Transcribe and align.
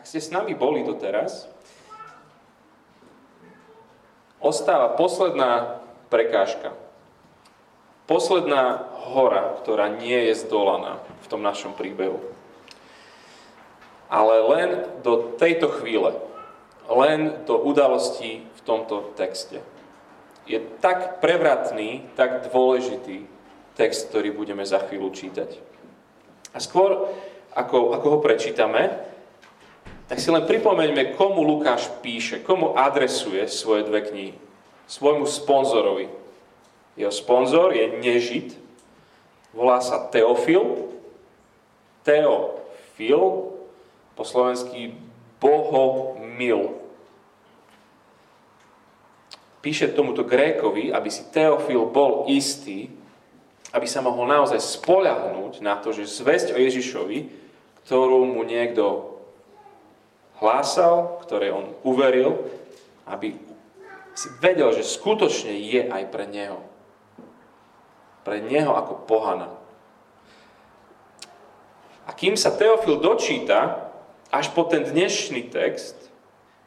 ak 0.00 0.08
ste 0.08 0.16
s 0.16 0.32
nami 0.32 0.56
boli 0.56 0.80
doteraz, 0.80 1.44
ostáva 4.40 4.96
posledná 4.96 5.76
prekážka. 6.08 6.72
Posledná 8.08 8.88
hora, 9.12 9.60
ktorá 9.60 9.92
nie 9.92 10.32
je 10.32 10.40
zdolaná 10.40 11.04
v 11.20 11.26
tom 11.28 11.44
našom 11.44 11.76
príbehu. 11.76 12.16
Ale 14.08 14.40
len 14.40 14.70
do 15.04 15.36
tejto 15.36 15.68
chvíle, 15.68 16.16
len 16.88 17.44
do 17.44 17.60
udalostí 17.60 18.48
v 18.56 18.60
tomto 18.64 19.12
texte. 19.20 19.60
Je 20.48 20.64
tak 20.80 21.20
prevratný, 21.20 22.08
tak 22.16 22.48
dôležitý 22.48 23.28
text, 23.76 24.08
ktorý 24.08 24.32
budeme 24.32 24.64
za 24.64 24.80
chvíľu 24.80 25.12
čítať. 25.12 25.60
A 26.56 26.58
skôr, 26.58 27.12
ako, 27.52 27.92
ako 27.92 28.06
ho 28.16 28.18
prečítame, 28.24 29.09
tak 30.10 30.18
si 30.18 30.26
len 30.26 30.42
pripomeňme, 30.42 31.14
komu 31.14 31.46
Lukáš 31.46 31.86
píše, 32.02 32.42
komu 32.42 32.74
adresuje 32.74 33.46
svoje 33.46 33.86
dve 33.86 34.02
knihy. 34.10 34.34
Svojmu 34.90 35.22
sponzorovi. 35.22 36.10
Jeho 36.98 37.14
sponzor 37.14 37.70
je 37.70 37.86
nežid, 38.02 38.58
volá 39.54 39.78
sa 39.78 40.02
Teofil. 40.10 40.90
Teofil, 42.02 43.54
po 44.18 44.22
slovensky 44.26 44.98
bohomil. 45.38 46.74
Píše 49.62 49.94
tomuto 49.94 50.26
Grékovi, 50.26 50.90
aby 50.90 51.06
si 51.06 51.22
Teofil 51.30 51.86
bol 51.86 52.26
istý, 52.26 52.90
aby 53.70 53.86
sa 53.86 54.02
mohol 54.02 54.26
naozaj 54.26 54.58
spoľahnúť 54.58 55.62
na 55.62 55.78
to, 55.78 55.94
že 55.94 56.10
zväzť 56.10 56.50
o 56.50 56.58
Ježišovi, 56.58 57.18
ktorú 57.86 58.26
mu 58.26 58.42
niekto 58.42 59.09
hlásal, 60.40 61.20
ktoré 61.22 61.52
on 61.52 61.76
uveril, 61.84 62.48
aby 63.04 63.36
si 64.16 64.28
vedel, 64.40 64.72
že 64.74 64.82
skutočne 64.82 65.54
je 65.54 65.86
aj 65.86 66.02
pre 66.10 66.26
neho. 66.26 66.60
Pre 68.24 68.40
neho 68.40 68.72
ako 68.74 69.06
pohana. 69.06 69.48
A 72.08 72.10
kým 72.12 72.34
sa 72.34 72.50
Teofil 72.50 72.98
dočíta 72.98 73.86
až 74.34 74.50
po 74.50 74.66
ten 74.66 74.82
dnešný 74.82 75.46
text, 75.52 75.94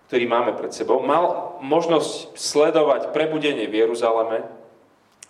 ktorý 0.08 0.24
máme 0.30 0.54
pred 0.56 0.72
sebou, 0.72 1.04
mal 1.04 1.58
možnosť 1.60 2.38
sledovať 2.38 3.12
prebudenie 3.12 3.68
v 3.68 3.84
Jeruzaleme, 3.86 4.46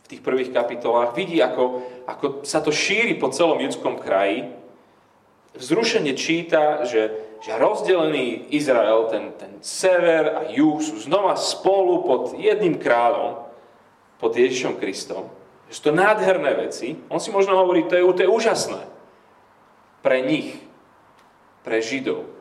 v 0.04 0.08
tých 0.12 0.22
prvých 0.22 0.52
kapitolách, 0.52 1.16
vidí, 1.16 1.40
ako, 1.40 1.82
ako 2.06 2.26
sa 2.44 2.60
to 2.60 2.76
šíri 2.76 3.16
po 3.16 3.32
celom 3.32 3.58
judskom 3.64 3.96
kraji, 3.96 4.52
vzrušene 5.56 6.14
číta, 6.14 6.84
že 6.84 7.33
že 7.44 7.60
rozdelený 7.60 8.56
Izrael, 8.56 9.12
ten, 9.12 9.36
ten 9.36 9.60
sever 9.60 10.32
a 10.32 10.42
juh 10.48 10.80
sú 10.80 10.96
znova 11.04 11.36
spolu 11.36 12.08
pod 12.08 12.40
jedným 12.40 12.80
kráľom, 12.80 13.44
pod 14.16 14.32
Ježišom 14.32 14.80
Kristom. 14.80 15.28
Že 15.68 15.74
sú 15.76 15.82
to 15.84 15.92
nádherné 15.92 16.56
veci. 16.56 16.96
On 17.12 17.20
si 17.20 17.36
možno 17.36 17.60
hovorí, 17.60 17.84
to 17.84 18.00
je, 18.00 18.04
to 18.16 18.24
je 18.24 18.32
úžasné. 18.32 18.88
Pre 20.00 20.18
nich, 20.24 20.56
pre 21.68 21.84
Židov. 21.84 22.32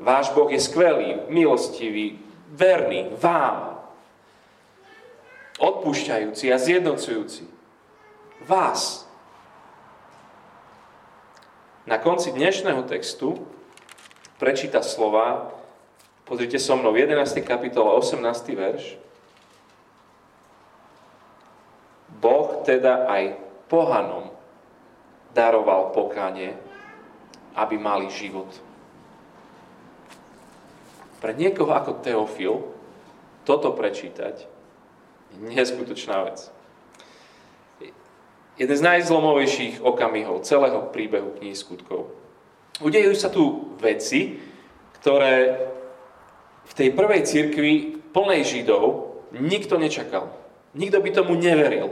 Váš 0.00 0.32
Boh 0.32 0.48
je 0.48 0.56
skvelý, 0.56 1.28
milostivý, 1.28 2.24
verný 2.48 3.12
vám. 3.20 3.84
Odpúšťajúci 5.60 6.48
a 6.48 6.56
zjednocujúci. 6.56 7.44
Vás, 8.48 9.04
na 11.86 11.98
konci 11.98 12.30
dnešného 12.30 12.86
textu 12.86 13.34
prečíta 14.38 14.82
slova, 14.82 15.50
pozrite 16.22 16.58
so 16.58 16.78
mnou, 16.78 16.94
11. 16.94 17.42
kapitola, 17.42 17.98
18. 17.98 18.22
verš. 18.54 18.84
Boh 22.22 22.62
teda 22.62 23.10
aj 23.10 23.34
pohanom 23.66 24.30
daroval 25.34 25.90
pokánie, 25.90 26.54
aby 27.58 27.74
mali 27.78 28.06
život. 28.14 28.50
Pre 31.18 31.32
niekoho 31.34 31.74
ako 31.74 31.98
Teofil 32.02 32.54
toto 33.42 33.74
prečítať 33.74 34.46
je 35.34 35.36
neskutočná 35.50 36.30
vec 36.30 36.61
jeden 38.62 38.76
z 38.78 38.86
najzlomovejších 38.86 39.82
okamihov 39.82 40.46
celého 40.46 40.86
príbehu 40.94 41.34
knihy 41.34 41.58
skutkov. 41.58 42.14
Udejú 42.78 43.10
sa 43.18 43.26
tu 43.26 43.74
veci, 43.82 44.38
ktoré 45.02 45.66
v 46.70 46.72
tej 46.78 46.94
prvej 46.94 47.26
cirkvi 47.26 47.72
plnej 48.14 48.46
Židov 48.46 49.18
nikto 49.34 49.82
nečakal. 49.82 50.30
Nikto 50.78 51.02
by 51.02 51.10
tomu 51.10 51.34
neveril. 51.34 51.90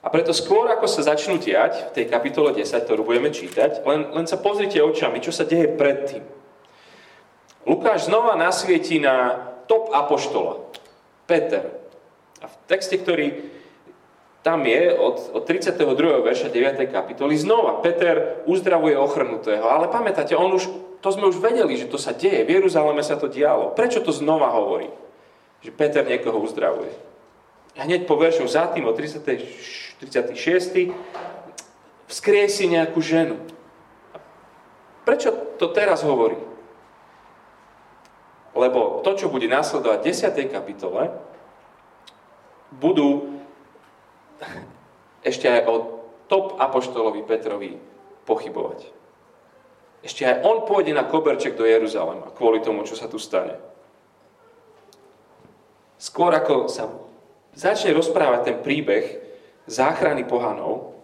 A 0.00 0.08
preto 0.08 0.32
skôr, 0.32 0.70
ako 0.72 0.88
sa 0.88 1.04
začnú 1.04 1.36
tiať 1.36 1.92
v 1.92 1.94
tej 2.00 2.06
kapitole 2.08 2.56
10, 2.56 2.86
ktorú 2.86 3.04
budeme 3.04 3.28
čítať, 3.28 3.84
len, 3.84 4.08
len 4.16 4.24
sa 4.24 4.40
pozrite 4.40 4.80
očami, 4.80 5.20
čo 5.20 5.34
sa 5.36 5.44
deje 5.44 5.68
predtým. 5.68 6.24
Lukáš 7.66 8.06
znova 8.06 8.38
nasvietí 8.38 9.02
na 9.02 9.36
top 9.66 9.90
apoštola, 9.90 10.62
Peter. 11.26 11.74
A 12.38 12.46
v 12.46 12.56
texte, 12.70 12.94
ktorý 13.02 13.55
tam 14.46 14.62
je 14.62 14.94
od, 14.94 15.34
od 15.34 15.42
32. 15.42 16.22
verša 16.22 16.54
9. 16.54 16.78
kapitoly 16.86 17.34
znova 17.34 17.82
Peter 17.82 18.46
uzdravuje 18.46 18.94
ochrnutého. 18.94 19.66
Ale 19.66 19.90
pamätáte, 19.90 20.38
on 20.38 20.54
už, 20.54 20.70
to 21.02 21.10
sme 21.10 21.26
už 21.26 21.42
vedeli, 21.42 21.74
že 21.74 21.90
to 21.90 21.98
sa 21.98 22.14
deje. 22.14 22.46
V 22.46 22.62
Jeruzaleme 22.62 23.02
sa 23.02 23.18
to 23.18 23.26
dialo. 23.26 23.74
Prečo 23.74 24.06
to 24.06 24.14
znova 24.14 24.54
hovorí? 24.54 24.86
Že 25.66 25.74
Peter 25.74 26.06
niekoho 26.06 26.38
uzdravuje. 26.38 26.94
A 27.74 27.90
hneď 27.90 28.06
po 28.06 28.14
veršu 28.14 28.46
za 28.46 28.70
tým, 28.70 28.86
od 28.86 28.94
30, 28.94 29.26
36. 29.98 30.94
vzkriesi 32.06 32.70
nejakú 32.70 33.02
ženu. 33.02 33.42
Prečo 35.02 35.34
to 35.58 35.74
teraz 35.74 36.06
hovorí? 36.06 36.38
Lebo 38.54 39.02
to, 39.02 39.10
čo 39.18 39.26
bude 39.26 39.50
následovať 39.50 39.98
v 40.06 40.06
10. 40.14 40.54
kapitole, 40.54 41.10
budú 42.70 43.35
ešte 45.28 45.46
aj 45.50 45.60
o 45.66 45.74
top 46.26 46.58
apoštolovi 46.58 47.22
Petrovi 47.26 47.78
pochybovať. 48.26 48.80
Ešte 50.06 50.22
aj 50.22 50.36
on 50.46 50.62
pôjde 50.62 50.94
na 50.94 51.06
koberček 51.06 51.58
do 51.58 51.66
Jeruzalema 51.66 52.30
kvôli 52.30 52.62
tomu, 52.62 52.86
čo 52.86 52.94
sa 52.94 53.10
tu 53.10 53.18
stane. 53.18 53.58
Skôr 55.96 56.30
ako 56.36 56.68
sa 56.68 56.92
začne 57.56 57.96
rozprávať 57.96 58.40
ten 58.44 58.56
príbeh 58.60 59.04
záchrany 59.66 60.28
pohanov, 60.28 60.94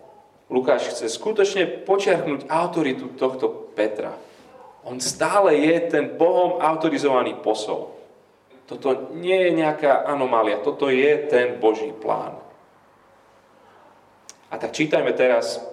Lukáš 0.52 0.92
chce 0.92 1.08
skutočne 1.08 1.64
počiarknúť 1.88 2.44
autoritu 2.52 3.16
tohto 3.16 3.72
Petra. 3.72 4.12
On 4.84 5.00
stále 5.00 5.56
je 5.56 5.74
ten 5.88 6.12
Bohom 6.20 6.60
autorizovaný 6.60 7.40
posol. 7.40 7.96
Toto 8.68 9.16
nie 9.16 9.48
je 9.48 9.50
nejaká 9.56 10.04
anomália, 10.04 10.60
toto 10.60 10.92
je 10.92 11.24
ten 11.32 11.56
Boží 11.56 11.88
plán. 11.96 12.36
A 14.52 14.60
tak 14.60 14.76
čítajme 14.76 15.16
teraz 15.16 15.64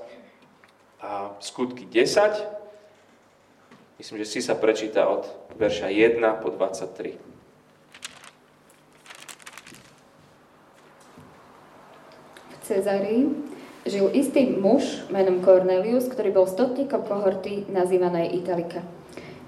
skutky 1.44 1.84
10. 1.84 4.00
Myslím, 4.00 4.24
že 4.24 4.32
si 4.32 4.40
sa 4.40 4.56
prečíta 4.56 5.12
od 5.12 5.28
verša 5.60 5.92
1 5.92 6.24
po 6.40 6.56
23. 6.56 7.20
V 12.48 12.56
Cezarii 12.64 13.28
žil 13.84 14.08
istý 14.16 14.48
muž 14.48 15.04
menom 15.12 15.44
Cornelius, 15.44 16.08
ktorý 16.08 16.32
bol 16.32 16.48
stotníkom 16.48 17.04
kohorty 17.04 17.68
nazývanej 17.68 18.40
Italika. 18.40 18.80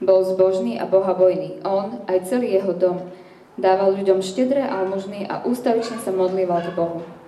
Bol 0.04 0.28
zbožný 0.28 0.76
a 0.76 0.84
bohabojný. 0.84 1.64
On, 1.64 2.04
aj 2.12 2.28
celý 2.28 2.60
jeho 2.60 2.76
dom, 2.76 3.08
dával 3.56 3.96
ľuďom 3.96 4.20
štedré 4.20 4.68
almužny 4.68 5.24
a 5.24 5.48
ústavične 5.48 6.04
sa 6.04 6.12
modlíval 6.12 6.68
k 6.68 6.76
Bohu. 6.76 7.21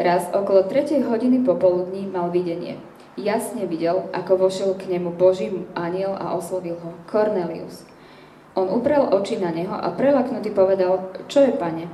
Raz 0.00 0.32
okolo 0.32 0.64
3. 0.64 1.04
hodiny 1.04 1.44
popoludní 1.44 2.08
mal 2.08 2.32
videnie. 2.32 2.80
Jasne 3.20 3.68
videl, 3.68 4.08
ako 4.16 4.48
vošiel 4.48 4.72
k 4.80 4.96
nemu 4.96 5.12
Boží 5.12 5.52
aniel 5.76 6.16
a 6.16 6.32
oslovil 6.32 6.80
ho. 6.80 6.96
Cornelius. 7.04 7.84
On 8.56 8.64
uprel 8.72 9.04
oči 9.12 9.36
na 9.36 9.52
neho 9.52 9.76
a 9.76 9.92
prelaknutý 9.92 10.56
povedal, 10.56 11.12
čo 11.28 11.44
je, 11.44 11.52
pane? 11.52 11.84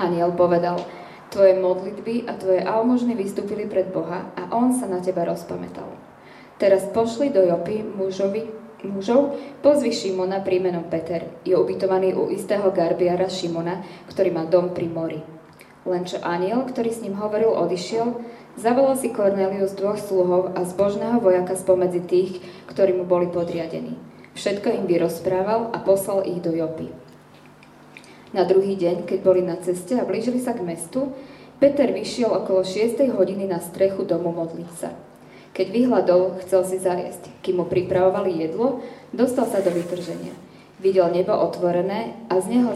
Aniel 0.00 0.32
povedal, 0.32 0.80
tvoje 1.28 1.60
modlitby 1.60 2.24
a 2.24 2.40
tvoje 2.40 2.64
almužny 2.64 3.12
vystúpili 3.12 3.68
pred 3.68 3.92
Boha 3.92 4.32
a 4.32 4.48
on 4.56 4.72
sa 4.72 4.88
na 4.88 5.04
teba 5.04 5.28
rozpamätal. 5.28 5.92
Teraz 6.56 6.88
pošli 6.88 7.28
do 7.28 7.44
Jopy 7.44 7.84
mužovi, 7.84 8.48
mužov, 8.88 9.36
pozvi 9.60 9.92
Šimona 9.92 10.40
príjmenom 10.40 10.88
Peter. 10.88 11.28
Je 11.44 11.52
ubytovaný 11.52 12.16
u 12.16 12.32
istého 12.32 12.72
garbiara 12.72 13.28
Šimona, 13.28 13.84
ktorý 14.08 14.32
má 14.32 14.48
dom 14.48 14.72
pri 14.72 14.88
mori 14.88 15.39
Len 15.88 16.04
čo 16.04 16.20
aniel, 16.20 16.68
ktorý 16.68 16.92
s 16.92 17.00
ním 17.00 17.16
hovoril, 17.16 17.56
odišiel, 17.56 18.20
zavolal 18.60 19.00
si 19.00 19.08
Cornelius 19.08 19.72
dvoch 19.72 19.96
sluhov 19.96 20.52
a 20.52 20.68
zbožného 20.68 21.24
vojaka 21.24 21.56
spomedzi 21.56 22.04
tých, 22.04 22.32
ktorí 22.68 22.92
mu 22.92 23.08
boli 23.08 23.32
podriadení. 23.32 23.96
Všetko 24.36 24.68
im 24.76 24.84
vyrozprával 24.84 25.72
a 25.72 25.80
poslal 25.80 26.28
ich 26.28 26.44
do 26.44 26.52
Jopy. 26.52 26.92
Na 28.30 28.46
druhý 28.46 28.78
deň, 28.78 29.08
keď 29.08 29.18
boli 29.24 29.42
na 29.42 29.58
ceste 29.58 29.98
a 29.98 30.06
blížili 30.06 30.38
sa 30.38 30.54
k 30.54 30.62
mestu, 30.62 31.10
Peter 31.58 31.90
vyšiel 31.90 32.30
okolo 32.30 32.62
6. 32.62 33.00
hodiny 33.16 33.44
na 33.48 33.58
strechu 33.58 34.06
domu 34.06 34.30
modliť 34.32 34.70
sa. 34.76 34.94
Keď 35.50 35.66
vyhľadol, 35.66 36.38
chcel 36.46 36.62
si 36.62 36.78
zajesť. 36.78 37.26
Kým 37.42 37.58
mu 37.60 37.64
pripravovali 37.66 38.38
jedlo, 38.38 38.80
dostal 39.10 39.50
sa 39.50 39.58
do 39.58 39.74
vytrženia. 39.74 40.32
Videl 40.80 41.12
nebo 41.12 41.36
otvorené 41.36 42.16
a 42.32 42.40
z 42.40 42.56
neho 42.56 42.72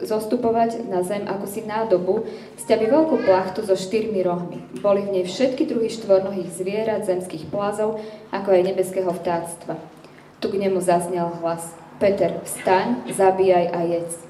zostupovať 0.00 0.88
na 0.88 1.04
zem 1.04 1.28
ako 1.28 1.44
si 1.44 1.60
nádobu, 1.60 2.24
stiaby 2.56 2.88
veľkú 2.88 3.20
plachtu 3.20 3.60
so 3.60 3.76
štyrmi 3.76 4.24
rohmi. 4.24 4.64
Boli 4.80 5.04
v 5.04 5.20
nej 5.20 5.24
všetky 5.28 5.68
druhy 5.68 5.92
štvornohých 5.92 6.48
zvierat, 6.48 7.04
zemských 7.04 7.52
plázov, 7.52 8.00
ako 8.32 8.48
aj 8.48 8.62
nebeského 8.72 9.12
vtáctva. 9.12 9.76
Tu 10.40 10.48
k 10.48 10.56
nemu 10.56 10.80
zaznel 10.80 11.36
hlas. 11.44 11.68
Peter, 12.00 12.40
vstaň, 12.48 13.12
zabíjaj 13.12 13.66
a 13.76 13.80
jedz. 13.92 14.24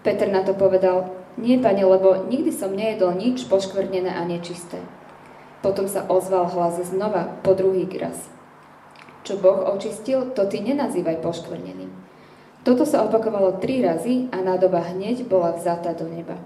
Peter 0.00 0.32
na 0.32 0.40
to 0.40 0.56
povedal, 0.56 1.12
nie, 1.36 1.60
pane, 1.60 1.84
lebo 1.84 2.24
nikdy 2.24 2.56
som 2.56 2.72
nejedol 2.72 3.20
nič 3.20 3.44
poškvrnené 3.52 4.16
a 4.16 4.24
nečisté. 4.24 4.80
Potom 5.60 5.84
sa 5.84 6.08
ozval 6.08 6.48
hlas 6.56 6.80
znova, 6.88 7.36
po 7.44 7.52
druhý 7.52 7.84
raz. 8.00 8.16
Čo 9.28 9.36
Boh 9.36 9.60
očistil, 9.76 10.32
to 10.32 10.48
ty 10.48 10.64
nenazývaj 10.64 11.20
poškvrneným. 11.20 11.92
Toto 12.60 12.84
sa 12.84 13.08
opakovalo 13.08 13.56
tri 13.56 13.80
razy 13.80 14.28
a 14.28 14.44
nádoba 14.44 14.84
hneď 14.92 15.24
bola 15.24 15.56
vzatá 15.56 15.96
do 15.96 16.04
neba. 16.04 16.36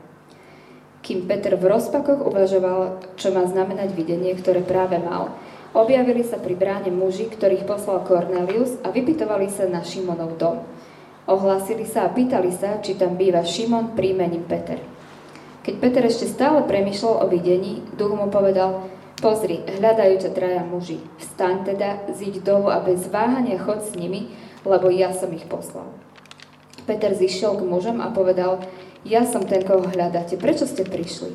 Kým 1.03 1.27
Peter 1.27 1.59
v 1.59 1.69
rozpakoch 1.69 2.23
uvažoval, 2.23 3.03
čo 3.19 3.35
má 3.35 3.45
znamenať 3.45 3.93
videnie, 3.93 4.33
ktoré 4.39 4.63
práve 4.63 4.97
mal, 5.03 5.35
objavili 5.75 6.23
sa 6.23 6.39
pri 6.39 6.55
bráne 6.55 6.95
muži, 6.95 7.29
ktorých 7.29 7.67
poslal 7.67 8.07
Cornelius 8.07 8.79
a 8.87 8.95
vypitovali 8.95 9.51
sa 9.51 9.67
na 9.67 9.83
Šimonov 9.83 10.39
dom. 10.39 10.63
Ohlásili 11.27 11.83
sa 11.83 12.07
a 12.07 12.13
pýtali 12.15 12.55
sa, 12.55 12.79
či 12.79 12.95
tam 12.95 13.19
býva 13.19 13.43
Šimon 13.43 13.99
príjmením 13.99 14.47
Peter. 14.47 14.79
Keď 15.67 15.75
Peter 15.83 16.05
ešte 16.05 16.31
stále 16.31 16.63
premyšľal 16.63 17.25
o 17.25 17.27
videní, 17.27 17.83
duch 17.97 18.13
mu 18.13 18.31
povedal, 18.31 18.87
pozri, 19.19 19.65
hľadajú 19.65 20.15
ťa 20.21 20.31
traja 20.37 20.63
muži. 20.63 21.01
Vstaň 21.17 21.75
teda, 21.75 22.07
ziď 22.13 22.45
dolu 22.45 22.69
a 22.69 22.79
bez 22.85 23.09
váhania 23.09 23.57
chod 23.57 23.81
s 23.83 23.97
nimi, 23.97 24.31
lebo 24.69 24.93
ja 24.93 25.17
som 25.17 25.33
ich 25.33 25.49
poslal. 25.49 26.04
Peter 26.85 27.17
zišiel 27.17 27.57
k 27.61 27.67
mužom 27.67 28.05
a 28.05 28.13
povedal, 28.13 28.61
ja 29.05 29.25
som 29.29 29.45
ten, 29.45 29.65
koho 29.65 29.85
hľadáte, 29.85 30.37
prečo 30.41 30.65
ste 30.65 30.85
prišli? 30.85 31.33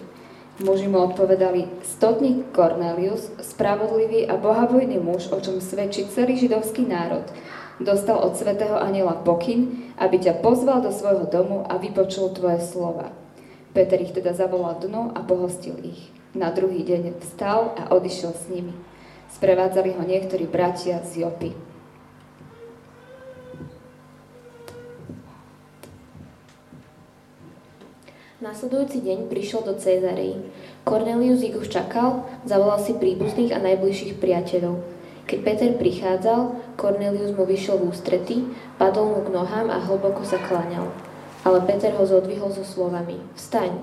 Muži 0.60 0.92
mu 0.92 1.08
odpovedali, 1.08 1.72
stotník 1.88 2.52
Cornelius, 2.52 3.32
spravodlivý 3.40 4.28
a 4.28 4.36
bohabojný 4.36 5.00
muž, 5.00 5.32
o 5.32 5.40
čom 5.40 5.64
svedčí 5.64 6.04
celý 6.12 6.36
židovský 6.36 6.84
národ, 6.84 7.24
dostal 7.80 8.20
od 8.20 8.36
svätého 8.36 8.76
aniela 8.76 9.16
pokyn, 9.24 9.90
aby 9.96 10.20
ťa 10.20 10.44
pozval 10.44 10.84
do 10.84 10.92
svojho 10.92 11.32
domu 11.32 11.64
a 11.64 11.80
vypočul 11.80 12.36
tvoje 12.36 12.60
slova. 12.60 13.16
Peter 13.72 14.02
ich 14.04 14.12
teda 14.12 14.36
zavolal 14.36 14.76
dnu 14.84 15.16
a 15.16 15.24
pohostil 15.24 15.80
ich. 15.80 16.12
Na 16.36 16.52
druhý 16.52 16.84
deň 16.84 17.22
vstal 17.24 17.74
a 17.80 17.96
odišiel 17.96 18.34
s 18.36 18.52
nimi. 18.52 18.76
Sprevádzali 19.32 19.96
ho 19.96 20.04
niektorí 20.04 20.50
bratia 20.50 21.00
z 21.06 21.24
Jopy. 21.24 21.69
Nasledujúci 28.40 29.04
deň 29.04 29.28
prišiel 29.28 29.68
do 29.68 29.76
Cezarei. 29.76 30.40
Cornelius 30.88 31.44
ich 31.44 31.60
už 31.60 31.68
čakal, 31.68 32.24
zavolal 32.48 32.80
si 32.80 32.96
príbuzných 32.96 33.52
a 33.52 33.60
najbližších 33.60 34.16
priateľov. 34.16 34.80
Keď 35.28 35.40
Peter 35.44 35.68
prichádzal, 35.76 36.56
Cornelius 36.80 37.36
mu 37.36 37.44
vyšiel 37.44 37.84
v 37.84 37.92
ústrety, 37.92 38.48
padol 38.80 39.12
mu 39.12 39.20
k 39.28 39.36
nohám 39.36 39.68
a 39.68 39.84
hlboko 39.84 40.24
sa 40.24 40.40
kláňal. 40.40 40.88
Ale 41.44 41.68
Peter 41.68 41.92
ho 42.00 42.08
zodvihol 42.08 42.48
so 42.56 42.64
slovami 42.64 43.20
Vstaň! 43.36 43.76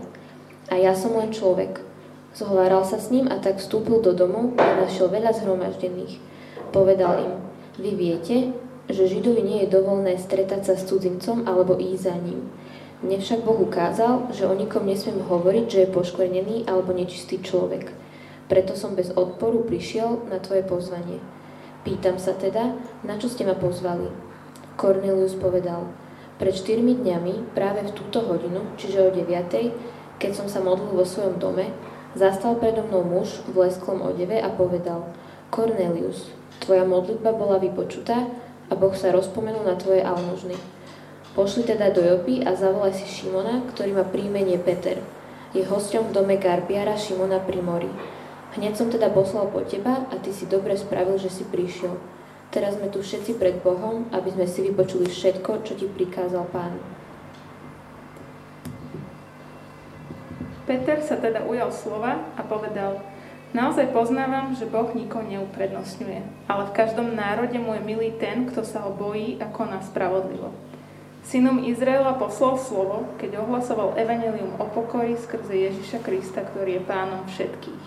A 0.73 0.81
ja 0.81 0.97
som 0.97 1.13
len 1.21 1.37
človek. 1.37 1.85
Zhováral 2.33 2.89
sa 2.89 2.97
s 2.97 3.13
ním 3.13 3.29
a 3.29 3.37
tak 3.37 3.61
vstúpil 3.61 4.01
do 4.01 4.17
domu 4.17 4.57
a 4.57 4.89
našiel 4.89 5.13
veľa 5.13 5.37
zhromaždených. 5.37 6.17
Povedal 6.73 7.29
im, 7.29 7.33
vy 7.77 7.93
viete, 7.93 8.57
že 8.89 9.05
Židovi 9.05 9.45
nie 9.45 9.59
je 9.69 9.75
dovolné 9.77 10.17
stretať 10.17 10.65
sa 10.65 10.75
s 10.81 10.89
cudzincom 10.89 11.45
alebo 11.45 11.77
ísť 11.77 12.09
za 12.09 12.17
ním. 12.17 12.49
Mne 13.05 13.21
však 13.21 13.45
Boh 13.45 13.61
ukázal, 13.61 14.33
že 14.33 14.49
o 14.49 14.57
nikom 14.57 14.89
nesmiem 14.89 15.21
hovoriť, 15.21 15.65
že 15.69 15.81
je 15.85 15.93
poškvrnený 15.93 16.65
alebo 16.65 16.97
nečistý 16.97 17.37
človek. 17.45 17.93
Preto 18.49 18.73
som 18.73 18.97
bez 18.97 19.13
odporu 19.13 19.69
prišiel 19.69 20.33
na 20.33 20.41
tvoje 20.41 20.65
pozvanie. 20.65 21.21
Pýtam 21.85 22.17
sa 22.17 22.33
teda, 22.33 22.73
na 23.05 23.21
čo 23.21 23.29
ste 23.29 23.45
ma 23.45 23.53
pozvali? 23.53 24.09
Cornelius 24.81 25.37
povedal, 25.37 25.93
pred 26.41 26.57
štyrmi 26.57 27.01
dňami, 27.05 27.53
práve 27.53 27.85
v 27.85 27.95
túto 27.97 28.25
hodinu, 28.25 28.65
čiže 28.81 29.09
o 29.09 29.11
9, 29.13 29.29
keď 30.17 30.31
som 30.33 30.49
sa 30.49 30.65
modlil 30.65 30.97
vo 30.97 31.05
svojom 31.05 31.37
dome, 31.37 31.73
zastal 32.17 32.57
predo 32.57 32.81
mnou 32.81 33.05
muž 33.05 33.45
v 33.45 33.69
lesklom 33.69 34.01
odeve 34.05 34.41
a 34.41 34.49
povedal, 34.49 35.05
Cornelius, 35.53 36.33
tvoja 36.65 36.89
modlitba 36.89 37.37
bola 37.37 37.61
vypočutá 37.61 38.25
a 38.69 38.73
Boh 38.73 38.97
sa 38.97 39.13
rozpomenul 39.13 39.69
na 39.69 39.77
tvoje 39.77 40.01
almužny. 40.01 40.76
Pošli 41.37 41.69
teda 41.69 41.93
do 41.93 42.01
Jopy 42.01 42.41
a 42.49 42.57
zavolaj 42.57 42.97
si 42.97 43.05
Šimona, 43.05 43.61
ktorý 43.69 44.01
má 44.01 44.09
príjmenie 44.09 44.57
Peter. 44.57 44.97
Je 45.53 45.61
hosťom 45.69 46.09
v 46.09 46.15
dome 46.17 46.41
Garbiara 46.41 46.97
Šimona 46.97 47.45
pri 47.45 47.61
mori. 47.61 47.93
Hneď 48.57 48.73
som 48.73 48.89
teda 48.89 49.13
poslal 49.13 49.53
po 49.53 49.61
teba 49.61 50.09
a 50.09 50.17
ty 50.17 50.33
si 50.33 50.49
dobre 50.49 50.73
spravil, 50.81 51.21
že 51.21 51.29
si 51.29 51.45
prišiel. 51.45 51.93
Teraz 52.49 52.81
sme 52.81 52.89
tu 52.89 53.05
všetci 53.05 53.37
pred 53.37 53.61
Bohom, 53.61 54.09
aby 54.17 54.33
sme 54.33 54.49
si 54.49 54.65
vypočuli 54.65 55.13
všetko, 55.13 55.61
čo 55.61 55.77
ti 55.77 55.85
prikázal 55.85 56.49
Pán. 56.49 56.81
Peter 60.65 61.05
sa 61.05 61.21
teda 61.21 61.45
ujal 61.45 61.69
slova 61.69 62.33
a 62.33 62.41
povedal, 62.49 63.05
Naozaj 63.53 63.93
poznávam, 63.93 64.57
že 64.57 64.65
Boh 64.65 64.89
nikoho 64.97 65.25
neuprednostňuje, 65.25 66.49
ale 66.49 66.63
v 66.69 66.77
každom 66.77 67.13
národe 67.13 67.61
mu 67.61 67.77
je 67.77 67.83
milý 67.85 68.11
ten, 68.17 68.49
kto 68.49 68.65
sa 68.65 68.89
ho 68.89 68.93
bojí 68.93 69.37
a 69.41 69.49
koná 69.53 69.85
spravodlivo. 69.85 70.53
Synom 71.27 71.59
Izraela 71.67 72.15
poslal 72.15 72.55
slovo, 72.55 73.11
keď 73.19 73.43
ohlasoval 73.43 73.99
evanelium 73.99 74.63
o 74.63 74.65
pokoji 74.71 75.19
skrze 75.19 75.59
Ježiša 75.59 75.99
Krista, 76.07 76.47
ktorý 76.47 76.79
je 76.79 76.87
pánom 76.87 77.27
všetkých. 77.27 77.87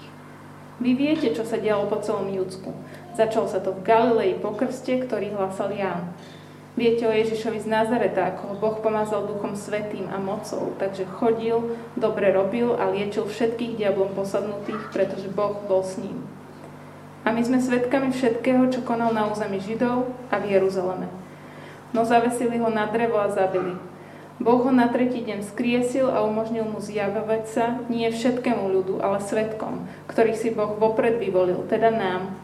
Vy 0.83 0.91
viete, 0.99 1.31
čo 1.31 1.47
sa 1.47 1.55
dialo 1.55 1.87
po 1.87 2.03
celom 2.03 2.27
Judsku. 2.27 2.75
Začalo 3.15 3.47
sa 3.47 3.63
to 3.63 3.71
v 3.71 3.83
Galilei 3.87 4.35
po 4.35 4.51
krste, 4.51 5.07
ktorý 5.07 5.31
hlásal 5.31 5.71
Ján. 5.71 6.11
Viete 6.75 7.07
o 7.07 7.15
Ježišovi 7.15 7.63
z 7.63 7.67
Nazareta, 7.71 8.27
ako 8.27 8.43
ho 8.43 8.55
Boh 8.59 8.75
pomazal 8.83 9.23
duchom 9.23 9.55
svetým 9.55 10.11
a 10.11 10.19
mocou, 10.19 10.75
takže 10.75 11.07
chodil, 11.07 11.79
dobre 11.95 12.35
robil 12.35 12.75
a 12.75 12.91
liečil 12.91 13.23
všetkých 13.23 13.79
diablom 13.79 14.19
posadnutých, 14.19 14.91
pretože 14.91 15.31
Boh 15.31 15.63
bol 15.63 15.79
s 15.79 15.95
ním. 15.95 16.27
A 17.23 17.31
my 17.31 17.39
sme 17.39 17.63
svedkami 17.63 18.11
všetkého, 18.11 18.67
čo 18.67 18.83
konal 18.83 19.15
na 19.15 19.31
území 19.31 19.63
Židov 19.63 20.11
a 20.27 20.43
v 20.43 20.59
Jeruzaleme. 20.59 21.28
No 21.93 22.05
zavesili 22.05 22.61
ho 22.61 22.69
na 22.69 22.85
drevo 22.85 23.17
a 23.17 23.33
zabili. 23.33 23.73
Boh 24.39 24.63
ho 24.63 24.71
na 24.71 24.87
tretí 24.87 25.19
deň 25.19 25.43
skriesil 25.43 26.07
a 26.07 26.23
umožnil 26.23 26.63
mu 26.63 26.79
zjavovať 26.79 27.43
sa 27.43 27.65
nie 27.91 28.07
všetkému 28.07 28.71
ľudu, 28.71 29.03
ale 29.03 29.19
svetkom, 29.19 29.83
ktorých 30.07 30.39
si 30.39 30.49
Boh 30.55 30.79
vopred 30.79 31.19
vyvolil, 31.19 31.67
teda 31.67 31.91
nám, 31.91 32.39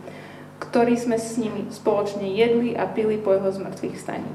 ktorí 0.60 1.00
sme 1.00 1.16
s 1.16 1.40
nimi 1.40 1.72
spoločne 1.72 2.28
jedli 2.28 2.76
a 2.76 2.84
pili 2.84 3.16
po 3.16 3.32
jeho 3.32 3.48
zmrtvých 3.48 3.96
staní. 3.96 4.28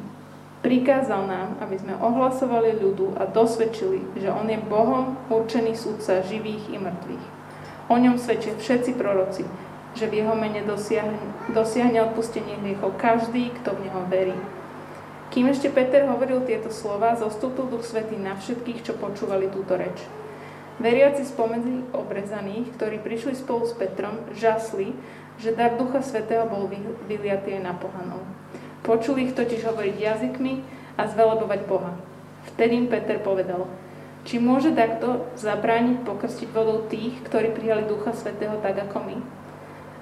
Prikázal 0.65 1.29
nám, 1.29 1.49
aby 1.61 1.77
sme 1.81 2.01
ohlasovali 2.01 2.81
ľudu 2.81 3.17
a 3.17 3.29
dosvedčili, 3.29 4.05
že 4.17 4.29
on 4.33 4.49
je 4.49 4.61
Bohom 4.61 5.17
určený 5.33 5.77
súdca 5.77 6.25
živých 6.25 6.69
i 6.73 6.81
mŕtvych. 6.81 7.25
O 7.89 7.97
ňom 7.97 8.17
svedčia 8.17 8.57
všetci 8.57 8.97
proroci, 8.97 9.45
že 9.97 10.09
v 10.09 10.21
jeho 10.21 10.37
mene 10.37 10.65
dosiahne, 10.65 11.17
dosiahne 11.53 12.05
odpustenie 12.09 12.57
hriechov 12.61 12.97
každý, 13.01 13.53
kto 13.61 13.73
v 13.77 13.83
neho 13.89 14.01
verí. 14.09 14.37
Kým 15.31 15.47
ešte 15.47 15.71
Peter 15.71 16.11
hovoril 16.11 16.43
tieto 16.43 16.75
slova, 16.75 17.15
zostúpil 17.15 17.71
Duch 17.71 17.87
Svetý 17.87 18.19
na 18.19 18.35
všetkých, 18.35 18.83
čo 18.83 18.99
počúvali 18.99 19.47
túto 19.47 19.79
reč. 19.79 20.03
Veriaci 20.83 21.23
spomedzi 21.23 21.87
obrezaných, 21.95 22.75
ktorí 22.75 22.99
prišli 22.99 23.39
spolu 23.39 23.63
s 23.63 23.77
Petrom, 23.79 24.27
žasli, 24.35 24.91
že 25.39 25.55
dar 25.55 25.79
Ducha 25.79 26.03
Svetého 26.03 26.51
bol 26.51 26.67
vyliatý 27.07 27.63
na 27.63 27.79
pohanov. 27.79 28.27
Počuli 28.83 29.31
ich 29.31 29.37
totiž 29.39 29.71
hovoriť 29.71 29.95
jazykmi 30.03 30.67
a 30.99 31.07
zvelebovať 31.07 31.61
Boha. 31.63 31.95
Vtedy 32.51 32.83
im 32.83 32.89
Peter 32.91 33.23
povedal, 33.23 33.71
či 34.27 34.43
môže 34.43 34.75
takto 34.75 35.31
zabrániť 35.39 36.03
pokrstiť 36.11 36.49
vodou 36.51 36.91
tých, 36.91 37.23
ktorí 37.23 37.55
prijali 37.55 37.87
Ducha 37.87 38.19
Svetého 38.19 38.59
tak 38.59 38.83
ako 38.83 38.99
my? 39.07 39.17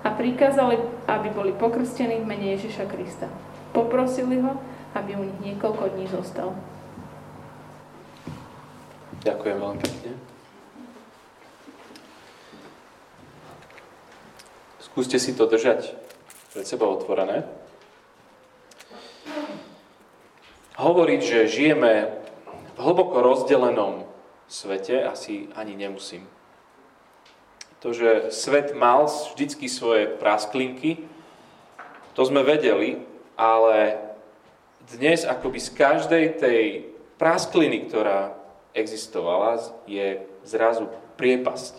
A 0.07 0.15
prikázali, 0.15 0.81
aby 1.05 1.29
boli 1.37 1.53
pokrstení 1.53 2.17
v 2.23 2.29
mene 2.33 2.57
Ježiša 2.57 2.89
Krista. 2.89 3.29
Poprosili 3.77 4.41
ho, 4.41 4.57
aby 4.95 5.17
u 5.17 5.23
nich 5.25 5.41
niekoľko 5.43 5.85
dní 5.97 6.07
zostal. 6.09 6.55
Ďakujem 9.27 9.57
veľmi 9.59 9.81
pekne. 9.83 10.13
Skúste 14.79 15.19
si 15.19 15.35
to 15.35 15.51
držať 15.51 15.95
pred 16.55 16.65
sebou 16.65 16.95
otvorené. 16.95 17.45
Hovoriť, 20.79 21.21
že 21.21 21.51
žijeme 21.51 22.15
v 22.75 22.79
hlboko 22.79 23.19
rozdelenom 23.19 24.07
svete, 24.47 25.03
asi 25.03 25.51
ani 25.59 25.75
nemusím. 25.75 26.31
To, 27.83 27.91
že 27.91 28.31
svet 28.31 28.75
mal 28.75 29.07
vždycky 29.07 29.67
svoje 29.67 30.07
prasklinky, 30.07 31.07
to 32.15 32.23
sme 32.27 32.43
vedeli, 32.43 33.03
ale 33.39 34.08
dnes 34.95 35.25
akoby 35.29 35.61
z 35.61 35.71
každej 35.77 36.25
tej 36.41 36.63
praskliny, 37.21 37.89
ktorá 37.89 38.33
existovala, 38.73 39.61
je 39.85 40.23
zrazu 40.47 40.89
priepasť. 41.21 41.77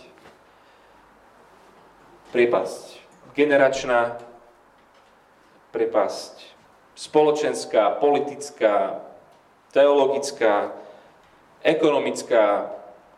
Priepasť 2.30 2.86
generačná, 3.34 4.22
priepasť 5.74 6.54
spoločenská, 6.94 7.98
politická, 7.98 9.01
teologická, 9.74 10.75
ekonomická, 11.63 12.70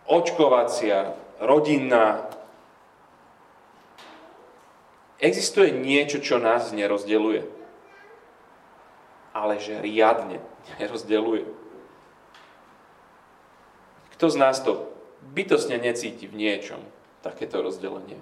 očkovacia, 0.08 1.18
rodinná, 1.42 2.32
Existuje 5.22 5.70
niečo, 5.70 6.18
čo 6.18 6.42
nás 6.42 6.74
nerozdeluje. 6.74 7.61
Ale 9.32 9.60
že 9.60 9.80
riadne 9.80 10.44
nerozdeluje. 10.80 11.48
Kto 14.18 14.26
z 14.30 14.38
nás 14.38 14.62
to 14.62 14.92
bytosne 15.34 15.82
necíti 15.82 16.30
v 16.30 16.38
niečom, 16.38 16.82
takéto 17.26 17.62
rozdelenie? 17.66 18.22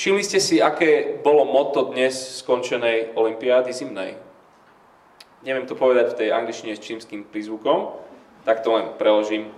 Všimli 0.00 0.24
ste 0.24 0.40
si, 0.40 0.64
aké 0.64 1.20
bolo 1.20 1.44
moto 1.44 1.92
dnes 1.92 2.40
skončenej 2.40 3.12
Olympiády 3.20 3.68
zimnej? 3.68 4.16
Neviem 5.44 5.68
to 5.68 5.76
povedať 5.76 6.16
v 6.16 6.18
tej 6.24 6.28
angličtine 6.32 6.72
s 6.72 6.80
čímským 6.80 7.28
prízvukom, 7.28 8.00
tak 8.48 8.64
to 8.64 8.72
len 8.80 8.96
preložím. 8.96 9.52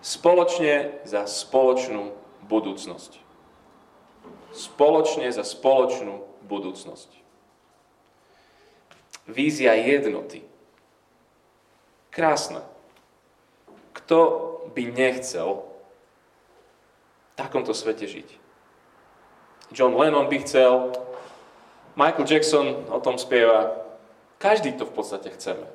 Spoločne 0.00 1.04
za 1.04 1.28
spoločnú 1.28 2.16
budúcnosť. 2.48 3.20
Spoločne 4.56 5.28
za 5.28 5.44
spoločnú 5.44 6.24
budúcnosť. 6.48 7.19
Vízia 9.30 9.78
jednoty. 9.78 10.42
Krásna. 12.10 12.66
Kto 13.94 14.18
by 14.74 14.82
nechcel 14.90 15.62
v 15.62 17.32
takomto 17.38 17.70
svete 17.70 18.10
žiť? 18.10 18.28
John 19.70 19.94
Lennon 19.94 20.26
by 20.26 20.38
chcel, 20.42 20.90
Michael 21.94 22.26
Jackson 22.26 22.90
o 22.90 22.98
tom 22.98 23.18
spieva, 23.22 23.78
každý 24.42 24.74
to 24.74 24.82
v 24.82 24.94
podstate 24.94 25.30
chceme. 25.30 25.66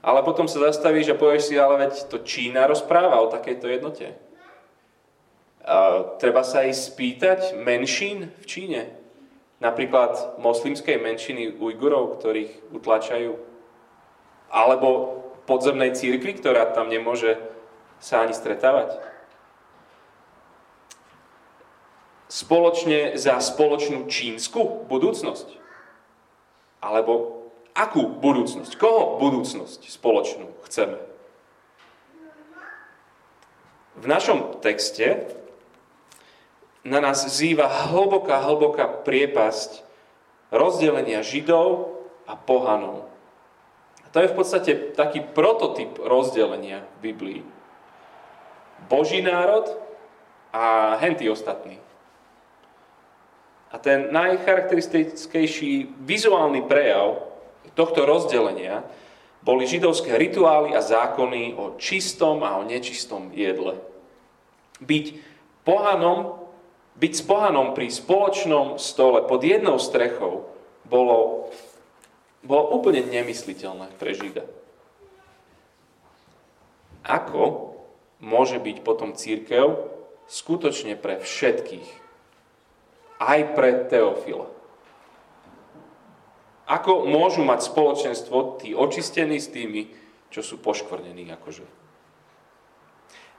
Ale 0.00 0.22
potom 0.22 0.48
sa 0.48 0.62
zastavíš 0.70 1.12
a 1.12 1.18
povieš 1.18 1.50
si, 1.50 1.54
ale 1.58 1.88
veď 1.88 2.08
to 2.08 2.22
Čína 2.22 2.64
rozpráva 2.70 3.20
o 3.20 3.28
takejto 3.28 3.66
jednote. 3.68 4.14
A 5.66 6.06
treba 6.22 6.46
sa 6.46 6.62
aj 6.62 6.78
spýtať 6.78 7.58
menšín 7.58 8.30
v 8.38 8.44
Číne. 8.46 8.80
Napríklad 9.56 10.36
moslimskej 10.36 11.00
menšiny 11.00 11.56
Ujgurov, 11.56 12.20
ktorých 12.20 12.76
utlačajú. 12.76 13.40
Alebo 14.52 15.22
podzemnej 15.48 15.96
církvy, 15.96 16.36
ktorá 16.38 16.70
tam 16.76 16.92
nemôže 16.92 17.40
sa 17.98 18.22
ani 18.22 18.36
stretávať. 18.36 19.00
Spoločne 22.28 23.16
za 23.16 23.40
spoločnú 23.40 24.10
čínsku 24.10 24.84
budúcnosť. 24.90 25.56
Alebo 26.84 27.36
Akú 27.76 28.08
budúcnosť? 28.08 28.72
Koho 28.80 29.20
budúcnosť 29.20 29.84
spoločnú 29.84 30.48
chceme? 30.64 30.96
V 34.00 34.04
našom 34.08 34.64
texte 34.64 35.28
na 36.86 37.02
nás 37.02 37.26
zýva 37.26 37.66
hlboká, 37.66 38.38
hlboká 38.46 39.02
priepasť 39.02 39.82
rozdelenia 40.54 41.20
Židov 41.26 41.98
a 42.30 42.38
pohanov. 42.38 43.10
A 44.02 44.06
to 44.14 44.22
je 44.22 44.30
v 44.30 44.36
podstate 44.38 44.72
taký 44.94 45.20
prototyp 45.34 45.98
rozdelenia 45.98 46.86
v 46.98 47.12
Biblii. 47.12 47.42
Boží 48.86 49.18
národ 49.18 49.66
a 50.54 50.94
henty 51.02 51.26
ostatní. 51.26 51.82
A 53.74 53.82
ten 53.82 54.14
najcharakteristickejší 54.14 55.98
vizuálny 56.00 56.62
prejav 56.64 57.18
tohto 57.74 58.06
rozdelenia 58.08 58.86
boli 59.44 59.68
židovské 59.68 60.16
rituály 60.18 60.72
a 60.74 60.80
zákony 60.80 61.54
o 61.54 61.74
čistom 61.76 62.40
a 62.46 62.56
o 62.56 62.64
nečistom 62.64 63.30
jedle. 63.34 63.78
Byť 64.80 65.04
pohanom, 65.62 66.45
byť 66.96 67.12
s 67.12 67.22
pohanom 67.22 67.76
pri 67.76 67.92
spoločnom 67.92 68.80
stole 68.80 69.24
pod 69.28 69.44
jednou 69.44 69.76
strechou 69.76 70.48
bolo, 70.88 71.52
bolo 72.40 72.64
úplne 72.72 73.04
nemysliteľné 73.04 73.92
pre 74.00 74.16
Žida. 74.16 74.44
Ako 77.06 77.76
môže 78.18 78.58
byť 78.58 78.76
potom 78.82 79.14
církev 79.14 79.78
skutočne 80.26 80.98
pre 80.98 81.22
všetkých? 81.22 81.88
Aj 83.22 83.40
pre 83.54 83.86
Teofila. 83.86 84.50
Ako 86.66 87.06
môžu 87.06 87.46
mať 87.46 87.70
spoločenstvo 87.70 88.58
tí 88.58 88.74
očistení 88.74 89.38
s 89.38 89.46
tými, 89.46 89.86
čo 90.34 90.42
sú 90.42 90.58
poškvrnení 90.58 91.30
akože? 91.30 91.85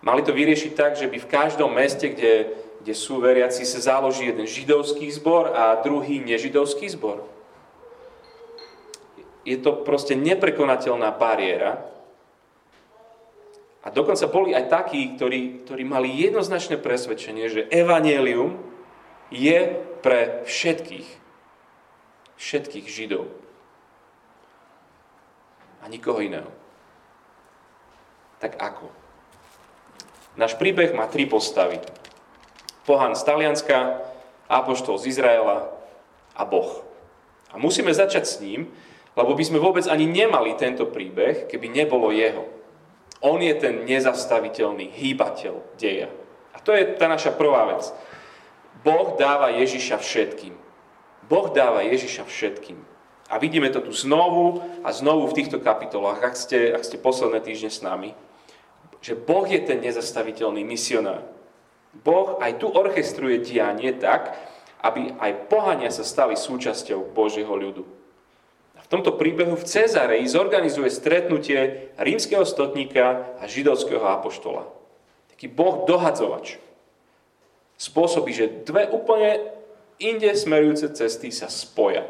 Mali 0.02 0.22
to 0.22 0.32
vyriešiť 0.32 0.72
tak, 0.78 0.94
že 0.96 1.10
by 1.10 1.18
v 1.18 1.32
každom 1.32 1.74
meste, 1.74 2.14
kde, 2.14 2.54
kde 2.86 2.94
sú 2.94 3.18
veriaci, 3.18 3.66
sa 3.66 3.98
založí 3.98 4.30
jeden 4.30 4.46
židovský 4.46 5.10
zbor 5.12 5.52
a 5.52 5.82
druhý 5.82 6.22
nežidovský 6.22 6.88
zbor. 6.94 7.26
Je 9.48 9.58
to 9.58 9.82
proste 9.82 10.14
neprekonateľná 10.14 11.12
bariéra. 11.16 11.82
A 13.82 13.88
dokonca 13.88 14.28
boli 14.28 14.52
aj 14.52 14.68
takí, 14.68 15.16
ktorí, 15.16 15.64
ktorí 15.64 15.84
mali 15.88 16.12
jednoznačné 16.20 16.76
presvedčenie, 16.78 17.48
že 17.48 17.68
evanelium 17.72 18.60
je 19.32 19.80
pre 20.04 20.44
všetkých 20.44 21.28
všetkých 22.38 22.86
Židov. 22.86 23.26
A 25.82 25.90
nikoho 25.90 26.22
iného. 26.22 26.50
Tak 28.38 28.62
ako? 28.62 28.94
Náš 30.38 30.54
príbeh 30.54 30.94
má 30.94 31.10
tri 31.10 31.26
postavy. 31.26 31.82
Pohan 32.86 33.18
z 33.18 33.26
Talianska, 33.26 34.06
Apoštol 34.46 35.02
z 35.02 35.18
Izraela 35.18 35.74
a 36.38 36.46
Boh. 36.46 36.86
A 37.50 37.58
musíme 37.58 37.90
začať 37.90 38.24
s 38.30 38.40
ním, 38.40 38.70
lebo 39.18 39.34
by 39.34 39.44
sme 39.44 39.58
vôbec 39.58 39.90
ani 39.90 40.06
nemali 40.06 40.54
tento 40.54 40.86
príbeh, 40.86 41.50
keby 41.50 41.74
nebolo 41.74 42.14
jeho. 42.14 42.46
On 43.20 43.42
je 43.42 43.50
ten 43.58 43.82
nezastaviteľný 43.90 44.94
hýbateľ 44.94 45.58
deja. 45.82 46.14
A 46.54 46.62
to 46.62 46.70
je 46.70 46.86
tá 46.96 47.10
naša 47.10 47.34
prvá 47.34 47.74
vec. 47.74 47.90
Boh 48.86 49.18
dáva 49.18 49.50
Ježiša 49.58 49.98
všetkým. 49.98 50.54
Boh 51.26 51.50
dáva 51.50 51.82
Ježiša 51.82 52.30
všetkým. 52.30 52.78
A 53.28 53.42
vidíme 53.42 53.74
to 53.74 53.82
tu 53.82 53.92
znovu 53.92 54.62
a 54.86 54.94
znovu 54.94 55.28
v 55.28 55.44
týchto 55.44 55.60
kapitolách, 55.60 56.24
ak 56.24 56.36
ste, 56.38 56.72
ak 56.72 56.86
ste 56.86 57.02
posledné 57.02 57.44
týždne 57.44 57.72
s 57.74 57.82
nami, 57.84 58.16
že 59.08 59.16
Boh 59.16 59.48
je 59.48 59.64
ten 59.64 59.80
nezastaviteľný 59.80 60.68
misionár. 60.68 61.24
Boh 62.04 62.44
aj 62.44 62.60
tu 62.60 62.68
orchestruje 62.68 63.40
dianie 63.40 63.96
tak, 63.96 64.36
aby 64.84 65.16
aj 65.16 65.48
pohania 65.48 65.88
sa 65.88 66.04
stali 66.04 66.36
súčasťou 66.36 67.16
Božieho 67.16 67.56
ľudu. 67.56 67.88
V 68.76 68.92
tomto 68.92 69.16
príbehu 69.16 69.56
v 69.56 69.64
Cezareji 69.64 70.28
zorganizuje 70.28 70.92
stretnutie 70.92 71.92
rímskeho 71.96 72.44
stotníka 72.44 73.40
a 73.40 73.48
židovského 73.48 74.04
apoštola. 74.04 74.68
Taký 75.32 75.56
Boh 75.56 75.88
dohadzovač. 75.88 76.60
Spôsobí, 77.80 78.36
že 78.36 78.68
dve 78.68 78.92
úplne 78.92 79.56
inde 80.04 80.36
smerujúce 80.36 80.92
cesty 80.92 81.32
sa 81.32 81.48
spoja. 81.48 82.04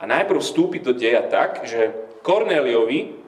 A 0.00 0.08
najprv 0.08 0.40
vstúpi 0.40 0.80
do 0.80 0.96
deja 0.96 1.20
tak, 1.28 1.68
že 1.68 1.92
Korneliovi, 2.24 3.19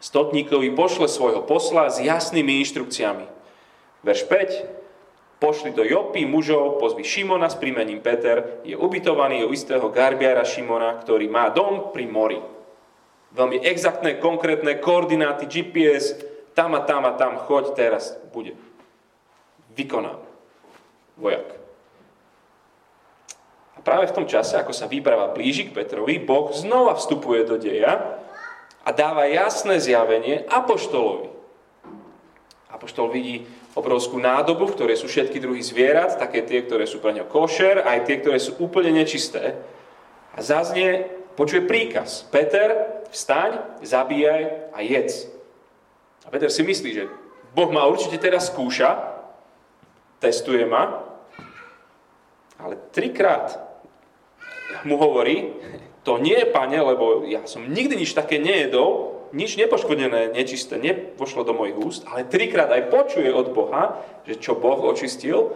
stotníkovi, 0.00 0.72
pošle 0.72 1.06
svojho 1.06 1.44
posla 1.44 1.92
s 1.92 2.00
jasnými 2.00 2.58
inštrukciami. 2.64 3.28
Verš 4.00 4.22
5. 4.26 5.40
Pošli 5.40 5.72
do 5.72 5.80
Jopy 5.80 6.28
mužov, 6.28 6.76
pozvi 6.76 7.00
Šimona 7.00 7.48
s 7.48 7.56
prímením 7.56 8.04
Peter, 8.04 8.60
je 8.60 8.76
ubytovaný 8.76 9.44
u 9.48 9.56
istého 9.56 9.88
garbiara 9.88 10.44
Šimona, 10.44 11.00
ktorý 11.00 11.28
má 11.32 11.48
dom 11.48 11.92
pri 11.96 12.04
mori. 12.04 12.40
Veľmi 13.32 13.62
exaktné, 13.64 14.20
konkrétne 14.20 14.76
koordináty 14.82 15.48
GPS, 15.48 16.18
tam 16.52 16.76
a 16.76 16.84
tam 16.84 17.08
a 17.08 17.16
tam, 17.16 17.40
choď 17.40 17.72
teraz, 17.72 18.20
bude. 18.34 18.52
Vykonám. 19.72 20.20
Vojak. 21.16 21.48
A 23.76 23.78
práve 23.80 24.12
v 24.12 24.16
tom 24.20 24.26
čase, 24.28 24.60
ako 24.60 24.76
sa 24.76 24.90
výprava 24.90 25.32
blíži 25.32 25.68
k 25.68 25.72
Petrovi, 25.72 26.20
Boh 26.20 26.52
znova 26.52 27.00
vstupuje 27.00 27.48
do 27.48 27.56
deja 27.56 28.20
a 28.84 28.88
dáva 28.92 29.28
jasné 29.28 29.76
zjavenie 29.80 30.44
Apoštolovi. 30.48 31.30
Apoštol 32.70 33.12
vidí 33.12 33.44
obrovskú 33.74 34.16
nádobu, 34.16 34.70
v 34.70 34.76
ktorej 34.78 34.96
sú 35.02 35.06
všetky 35.10 35.42
druhy 35.42 35.60
zvierat, 35.60 36.16
také 36.16 36.42
tie, 36.46 36.64
ktoré 36.64 36.86
sú 36.86 37.02
pre 37.02 37.12
ňo 37.12 37.26
košer, 37.26 37.82
aj 37.82 38.08
tie, 38.08 38.16
ktoré 38.22 38.38
sú 38.38 38.56
úplne 38.62 38.94
nečisté. 38.94 39.58
A 40.32 40.40
zaznie, 40.40 41.06
počuje 41.34 41.66
príkaz. 41.66 42.24
Peter, 42.30 43.02
vstaň, 43.10 43.82
zabíjaj 43.82 44.72
a 44.72 44.78
jedz. 44.80 45.28
A 46.24 46.30
Peter 46.30 46.48
si 46.48 46.62
myslí, 46.62 46.90
že 46.94 47.04
Boh 47.50 47.70
ma 47.74 47.90
určite 47.90 48.16
teraz 48.22 48.48
skúša, 48.48 49.18
testuje 50.22 50.62
ma, 50.64 51.02
ale 52.60 52.78
trikrát 52.94 53.58
mu 54.86 54.94
hovorí, 54.94 55.50
to 56.04 56.16
nie 56.16 56.48
pane, 56.48 56.80
lebo 56.80 57.28
ja 57.28 57.44
som 57.44 57.68
nikdy 57.68 58.00
nič 58.00 58.16
také 58.16 58.40
nejedol, 58.40 59.20
nič 59.36 59.60
nepoškodené, 59.60 60.32
nečisté 60.34 60.80
nepošlo 60.80 61.46
do 61.46 61.54
mojich 61.54 61.78
úst, 61.78 62.02
ale 62.08 62.26
trikrát 62.26 62.72
aj 62.72 62.90
počuje 62.90 63.30
od 63.30 63.52
Boha, 63.54 64.00
že 64.26 64.40
čo 64.40 64.58
Boh 64.58 64.80
očistil, 64.80 65.54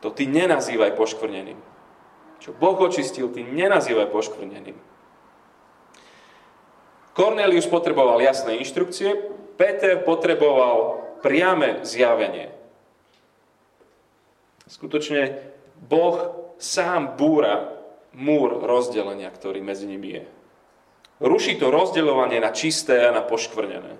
to 0.00 0.08
ty 0.10 0.26
nenazývaj 0.26 0.96
poškvrneným. 0.98 1.58
Čo 2.42 2.52
Boh 2.56 2.76
očistil, 2.80 3.30
ty 3.32 3.44
nenazývaj 3.44 4.10
poškvrneným. 4.12 4.76
Cornelius 7.16 7.64
potreboval 7.64 8.20
jasné 8.20 8.60
inštrukcie, 8.60 9.16
Peter 9.56 10.04
potreboval 10.04 11.00
priame 11.24 11.80
zjavenie. 11.80 12.52
Skutočne 14.68 15.40
Boh 15.80 16.36
sám 16.60 17.16
búra 17.16 17.75
múr 18.16 18.64
rozdelenia, 18.64 19.28
ktorý 19.28 19.60
medzi 19.60 19.84
nimi 19.84 20.16
je. 20.16 20.24
Ruší 21.20 21.60
to 21.60 21.68
rozdeľovanie 21.68 22.40
na 22.40 22.52
čisté 22.52 23.04
a 23.04 23.12
na 23.12 23.20
poškvrnené. 23.20 23.96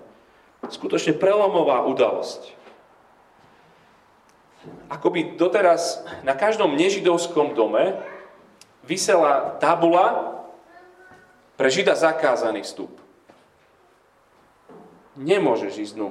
Skutočne 0.69 1.13
prelomová 1.13 1.85
udalosť. 1.85 2.57
Ako 4.89 5.13
by 5.13 5.37
doteraz 5.37 6.03
na 6.25 6.33
každom 6.33 6.75
nežidovskom 6.75 7.53
dome 7.53 7.97
vysela 8.83 9.57
tabula 9.61 10.37
pre 11.55 11.69
žida 11.69 11.93
zakázaný 11.97 12.65
vstup. 12.65 12.91
Nemôžeš 15.17 15.73
ísť 15.77 15.93
dnu. 15.97 16.09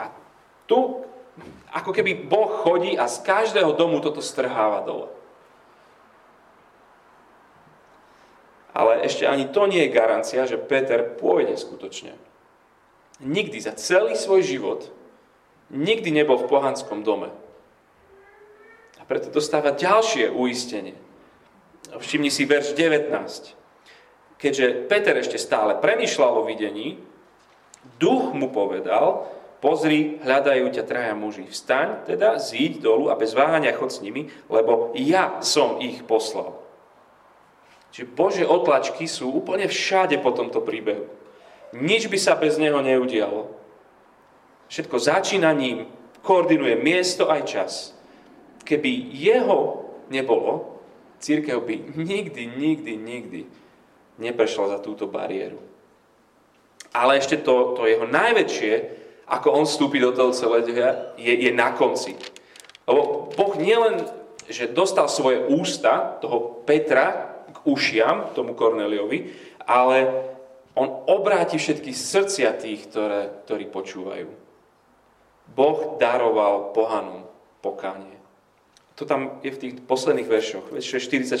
A 0.00 0.08
tu, 0.64 1.04
ako 1.68 1.90
keby 1.92 2.24
Boh 2.24 2.64
chodí 2.64 2.96
a 2.96 3.04
z 3.04 3.20
každého 3.20 3.76
domu 3.76 4.00
toto 4.00 4.24
strháva 4.24 4.80
dole. 4.80 5.13
Ale 8.74 9.06
ešte 9.06 9.22
ani 9.24 9.46
to 9.54 9.70
nie 9.70 9.86
je 9.86 9.94
garancia, 9.94 10.50
že 10.50 10.58
Peter 10.58 10.98
pôjde 11.14 11.54
skutočne. 11.54 12.18
Nikdy 13.22 13.62
za 13.62 13.78
celý 13.78 14.18
svoj 14.18 14.42
život 14.42 14.90
nikdy 15.70 16.10
nebol 16.10 16.42
v 16.42 16.50
pohanskom 16.50 17.06
dome. 17.06 17.30
A 18.98 19.02
preto 19.06 19.30
dostáva 19.30 19.70
ďalšie 19.70 20.34
uistenie. 20.34 20.98
Všimni 21.94 22.34
si 22.34 22.42
verš 22.48 22.74
19. 22.74 23.14
Keďže 24.40 24.90
Peter 24.90 25.14
ešte 25.14 25.38
stále 25.38 25.78
premyšľal 25.78 26.42
o 26.42 26.46
videní, 26.48 26.98
duch 28.02 28.34
mu 28.34 28.50
povedal, 28.50 29.30
pozri, 29.62 30.18
hľadajú 30.24 30.66
ťa 30.74 30.84
traja 30.84 31.14
muži. 31.14 31.46
Vstaň, 31.46 32.08
teda 32.08 32.42
zíď 32.42 32.82
dolu 32.82 33.12
a 33.12 33.16
bez 33.16 33.36
váhania 33.36 33.76
chod 33.76 33.94
s 33.94 34.02
nimi, 34.02 34.32
lebo 34.50 34.90
ja 34.98 35.38
som 35.40 35.78
ich 35.78 36.02
poslal. 36.04 36.63
Čiže 37.94 38.10
Božie 38.10 38.42
otlačky 38.42 39.06
sú 39.06 39.30
úplne 39.30 39.70
všade 39.70 40.18
po 40.18 40.34
tomto 40.34 40.58
príbehu. 40.66 41.06
Nič 41.78 42.10
by 42.10 42.18
sa 42.18 42.34
bez 42.34 42.58
neho 42.58 42.82
neudialo. 42.82 43.54
Všetko 44.66 44.98
začína 44.98 45.54
ním, 45.54 45.86
koordinuje 46.26 46.74
miesto 46.74 47.30
aj 47.30 47.42
čas. 47.46 47.72
Keby 48.66 49.14
jeho 49.14 49.86
nebolo, 50.10 50.82
církev 51.22 51.62
by 51.62 51.94
nikdy, 51.94 52.50
nikdy, 52.58 52.92
nikdy 52.98 53.40
neprešla 54.18 54.74
za 54.74 54.78
túto 54.82 55.06
bariéru. 55.06 55.62
Ale 56.90 57.22
ešte 57.22 57.38
to, 57.46 57.78
to 57.78 57.86
jeho 57.86 58.10
najväčšie, 58.10 58.74
ako 59.30 59.54
on 59.54 59.70
vstúpi 59.70 60.02
do 60.02 60.10
toho 60.10 60.34
celého, 60.34 60.66
je, 61.14 61.34
je 61.46 61.50
na 61.54 61.70
konci. 61.70 62.18
Lebo 62.90 63.30
Boh 63.30 63.54
nielen, 63.54 64.02
že 64.50 64.66
dostal 64.66 65.06
svoje 65.06 65.46
ústa, 65.46 66.18
toho 66.18 66.58
Petra, 66.66 67.33
ušiam, 67.64 68.32
tomu 68.36 68.52
Korneliovi, 68.52 69.32
ale 69.64 69.98
on 70.74 71.06
obráti 71.06 71.56
všetky 71.56 71.94
srdcia 71.94 72.56
tých, 72.58 72.90
ktoré, 72.90 73.44
ktorí 73.46 73.70
počúvajú. 73.70 74.28
Boh 75.54 75.80
daroval 76.00 76.72
pohanom 76.72 77.28
pokánie. 77.60 78.16
To 78.98 79.06
tam 79.06 79.42
je 79.42 79.50
v 79.50 79.60
tých 79.60 79.74
posledných 79.84 80.30
veršoch, 80.30 80.70
verše 80.70 81.02
44. 81.02 81.34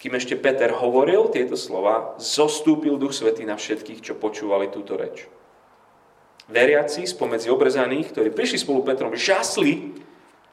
Kým 0.00 0.16
ešte 0.16 0.34
Peter 0.40 0.72
hovoril 0.72 1.28
tieto 1.28 1.60
slova, 1.60 2.16
zostúpil 2.16 2.96
Duch 2.96 3.12
Svetý 3.12 3.44
na 3.44 3.60
všetkých, 3.60 4.00
čo 4.00 4.16
počúvali 4.16 4.72
túto 4.72 4.96
reč. 4.96 5.28
Veriaci 6.50 7.06
spomedzi 7.06 7.52
obrezaných, 7.52 8.10
ktorí 8.10 8.28
prišli 8.34 8.58
spolu 8.58 8.82
Petrom, 8.82 9.14
žasli, 9.14 9.94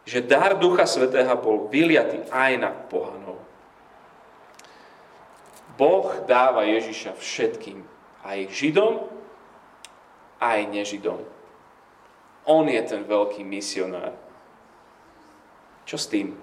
že 0.05 0.21
dar 0.21 0.59
Ducha 0.59 0.85
Svetého 0.85 1.33
bol 1.41 1.71
vyliatý 1.71 2.27
aj 2.29 2.51
na 2.59 2.69
pohanov. 2.69 3.46
Boh 5.77 6.25
dáva 6.25 6.65
Ježiša 6.65 7.13
všetkým, 7.15 7.85
aj 8.25 8.49
Židom, 8.49 9.05
aj 10.41 10.59
nežidom. 10.69 11.21
On 12.47 12.65
je 12.65 12.81
ten 12.81 13.05
veľký 13.05 13.45
misionár. 13.45 14.13
Čo 15.87 15.97
s 15.97 16.05
tým? 16.09 16.35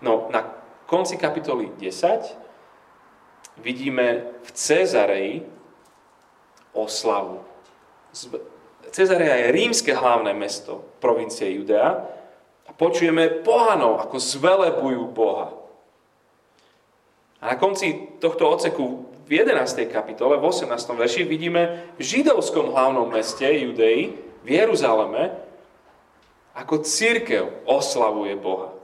No, 0.00 0.32
na 0.32 0.42
konci 0.88 1.20
kapitoly 1.20 1.76
10 1.76 3.60
vidíme 3.60 4.40
v 4.40 4.48
Cezareji 4.50 5.44
oslavu. 6.72 7.44
Cezareja 8.90 9.46
je 9.46 9.54
rímske 9.54 9.92
hlavné 9.94 10.34
mesto 10.34 10.82
provincie 10.98 11.50
Judea 11.54 12.02
a 12.66 12.70
počujeme 12.74 13.42
pohanov, 13.46 14.02
ako 14.02 14.16
zvelebujú 14.18 15.02
Boha. 15.14 15.54
A 17.40 17.52
na 17.52 17.56
konci 17.56 18.20
tohto 18.20 18.52
oceku 18.52 19.08
v 19.24 19.40
11. 19.40 19.88
kapitole, 19.88 20.36
v 20.36 20.44
18. 20.44 20.68
verši, 20.92 21.24
vidíme 21.24 21.88
v 21.96 22.00
židovskom 22.04 22.76
hlavnom 22.76 23.08
meste 23.08 23.48
Judei, 23.48 24.12
v 24.44 24.48
Jeruzaleme, 24.48 25.32
ako 26.52 26.84
církev 26.84 27.64
oslavuje 27.64 28.36
Boha. 28.36 28.76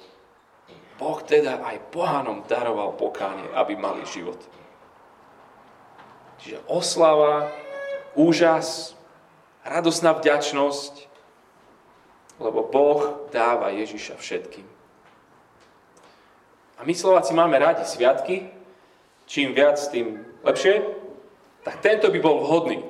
Boh 0.96 1.20
teda 1.20 1.60
aj 1.60 1.92
pohanom 1.92 2.40
daroval 2.48 2.96
pokánie, 2.96 3.44
aby 3.52 3.76
mali 3.76 4.00
život. 4.08 4.40
Čiže 6.40 6.64
oslava, 6.68 7.52
úžas, 8.16 8.96
radosná 9.60 10.16
vďačnosť, 10.16 10.94
lebo 12.40 12.64
Boh 12.64 13.28
dáva 13.28 13.72
Ježiša 13.76 14.16
všetkým. 14.16 14.75
A 16.76 16.84
my 16.84 16.92
Slováci 16.92 17.32
máme 17.32 17.56
radi 17.56 17.88
sviatky, 17.88 18.52
čím 19.24 19.56
viac, 19.56 19.80
tým 19.88 20.24
lepšie, 20.44 20.84
tak 21.64 21.80
tento 21.80 22.12
by 22.12 22.18
bol 22.20 22.44
vhodný. 22.44 22.84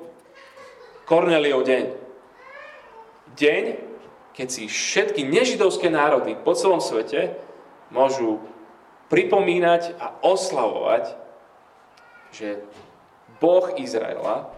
Korneliov 1.06 1.62
deň. 1.62 1.84
Deň, 3.38 3.64
keď 4.34 4.48
si 4.50 4.66
všetky 4.66 5.22
nežidovské 5.22 5.86
národy 5.86 6.34
po 6.34 6.52
celom 6.58 6.82
svete 6.82 7.38
môžu 7.94 8.42
pripomínať 9.06 9.94
a 10.02 10.18
oslavovať, 10.20 11.14
že 12.34 12.58
Boh 13.38 13.70
Izraela 13.78 14.50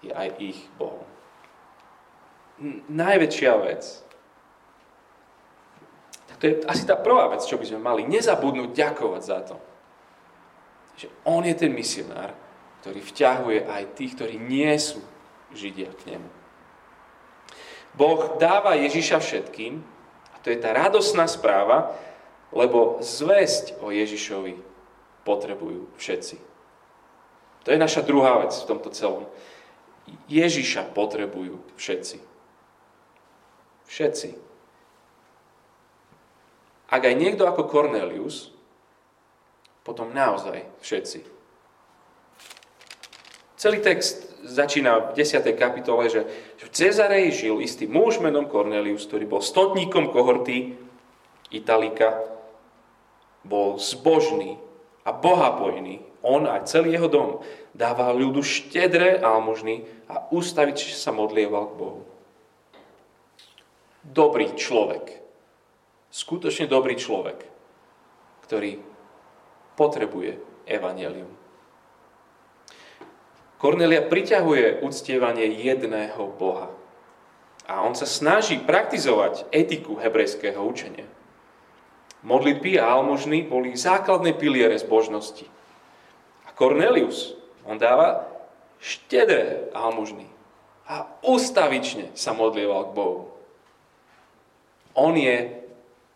je 0.00 0.14
aj 0.14 0.28
ich 0.38 0.58
Bohom. 0.78 1.02
Najväčšia 2.88 3.52
vec, 3.60 4.05
to 6.36 6.42
je 6.46 6.54
asi 6.68 6.84
tá 6.84 6.96
prvá 6.96 7.32
vec, 7.32 7.44
čo 7.44 7.56
by 7.56 7.64
sme 7.64 7.80
mali. 7.80 8.04
Nezabudnúť 8.04 8.70
ďakovať 8.76 9.22
za 9.24 9.38
to. 9.44 9.56
Že 10.96 11.08
on 11.28 11.42
je 11.44 11.54
ten 11.56 11.72
misionár, 11.72 12.32
ktorý 12.84 13.00
vťahuje 13.00 13.60
aj 13.68 13.82
tých, 13.96 14.12
ktorí 14.16 14.36
nie 14.40 14.72
sú 14.76 15.00
Židia 15.56 15.92
k 15.96 16.16
nemu. 16.16 16.28
Boh 17.96 18.36
dáva 18.36 18.76
Ježiša 18.76 19.18
všetkým, 19.24 19.80
a 20.32 20.36
to 20.44 20.52
je 20.52 20.60
tá 20.60 20.76
radosná 20.76 21.24
správa, 21.24 21.96
lebo 22.52 23.00
zväzť 23.00 23.80
o 23.80 23.88
Ježišovi 23.88 24.60
potrebujú 25.24 25.88
všetci. 25.96 26.36
To 27.66 27.68
je 27.74 27.82
naša 27.82 28.06
druhá 28.06 28.38
vec 28.44 28.54
v 28.54 28.68
tomto 28.68 28.94
celom. 28.94 29.26
Ježiša 30.30 30.94
potrebujú 30.94 31.58
všetci. 31.74 32.22
Všetci. 33.90 34.28
Ak 36.86 37.02
aj 37.02 37.14
niekto 37.18 37.46
ako 37.46 37.66
Cornelius, 37.66 38.54
potom 39.82 40.10
naozaj 40.14 40.66
všetci. 40.82 41.18
Celý 43.56 43.78
text 43.82 44.26
začína 44.46 45.10
v 45.10 45.22
10. 45.22 45.42
kapitole, 45.58 46.06
že 46.06 46.22
v 46.62 46.68
Cezarej 46.70 47.34
žil 47.34 47.58
istý 47.58 47.90
muž 47.90 48.22
menom 48.22 48.46
Cornelius, 48.46 49.06
ktorý 49.06 49.26
bol 49.26 49.42
stotníkom 49.42 50.14
kohorty 50.14 50.78
Italika, 51.50 52.22
bol 53.46 53.78
zbožný 53.78 54.58
a 55.06 55.14
bohabojný. 55.14 56.02
On 56.26 56.42
a 56.50 56.58
celý 56.66 56.98
jeho 56.98 57.06
dom 57.06 57.28
dával 57.70 58.18
ľudu 58.18 58.42
štedré 58.42 59.22
almužny 59.22 59.86
a 60.10 60.26
ústavične 60.34 60.94
sa 60.98 61.14
modlieval 61.14 61.70
k 61.70 61.78
Bohu. 61.78 62.02
Dobrý 64.02 64.50
človek. 64.58 65.25
Skutočne 66.16 66.64
dobrý 66.64 66.96
človek, 66.96 67.44
ktorý 68.48 68.80
potrebuje 69.76 70.40
evanelium. 70.64 71.28
Kornelia 73.60 74.00
priťahuje 74.00 74.80
uctievanie 74.80 75.44
jedného 75.60 76.32
Boha. 76.40 76.72
A 77.68 77.84
on 77.84 77.92
sa 77.92 78.08
snaží 78.08 78.56
praktizovať 78.56 79.44
etiku 79.52 80.00
hebrejského 80.00 80.56
učenia. 80.64 81.04
Modlitby 82.24 82.80
a 82.80 82.96
almužny 82.96 83.44
boli 83.44 83.76
základné 83.76 84.40
piliere 84.40 84.80
zbožnosti. 84.80 85.44
A 86.48 86.50
Cornelius, 86.56 87.36
on 87.68 87.76
dáva 87.76 88.24
štedré 88.80 89.68
almužny 89.76 90.32
a 90.88 91.12
ustavične 91.20 92.08
sa 92.16 92.32
modlieval 92.32 92.88
k 92.88 92.96
Bohu. 92.96 93.22
On 94.96 95.12
je 95.12 95.65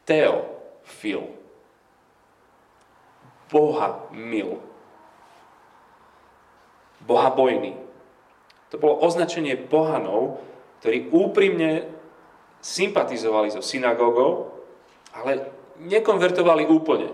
teofil. 0.04 1.26
Boha 3.50 4.06
mil 4.14 4.62
bohabojný. 7.04 7.74
To 8.70 8.78
bolo 8.78 9.02
označenie 9.02 9.58
bohanov, 9.58 10.38
ktorí 10.78 11.10
úprimne 11.10 11.90
sympatizovali 12.62 13.50
so 13.50 13.64
synagógou, 13.64 14.54
ale 15.10 15.50
nekonvertovali 15.80 16.68
úplne. 16.70 17.10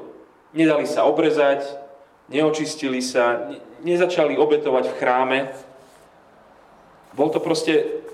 Nedali 0.52 0.84
sa 0.84 1.08
obrezať, 1.08 1.64
neočistili 2.28 3.00
sa, 3.00 3.48
nezačali 3.80 4.36
obetovať 4.36 4.84
v 4.90 4.98
chráme. 4.98 5.38
Bol 7.16 7.32
to 7.32 7.40
proste 7.40 8.04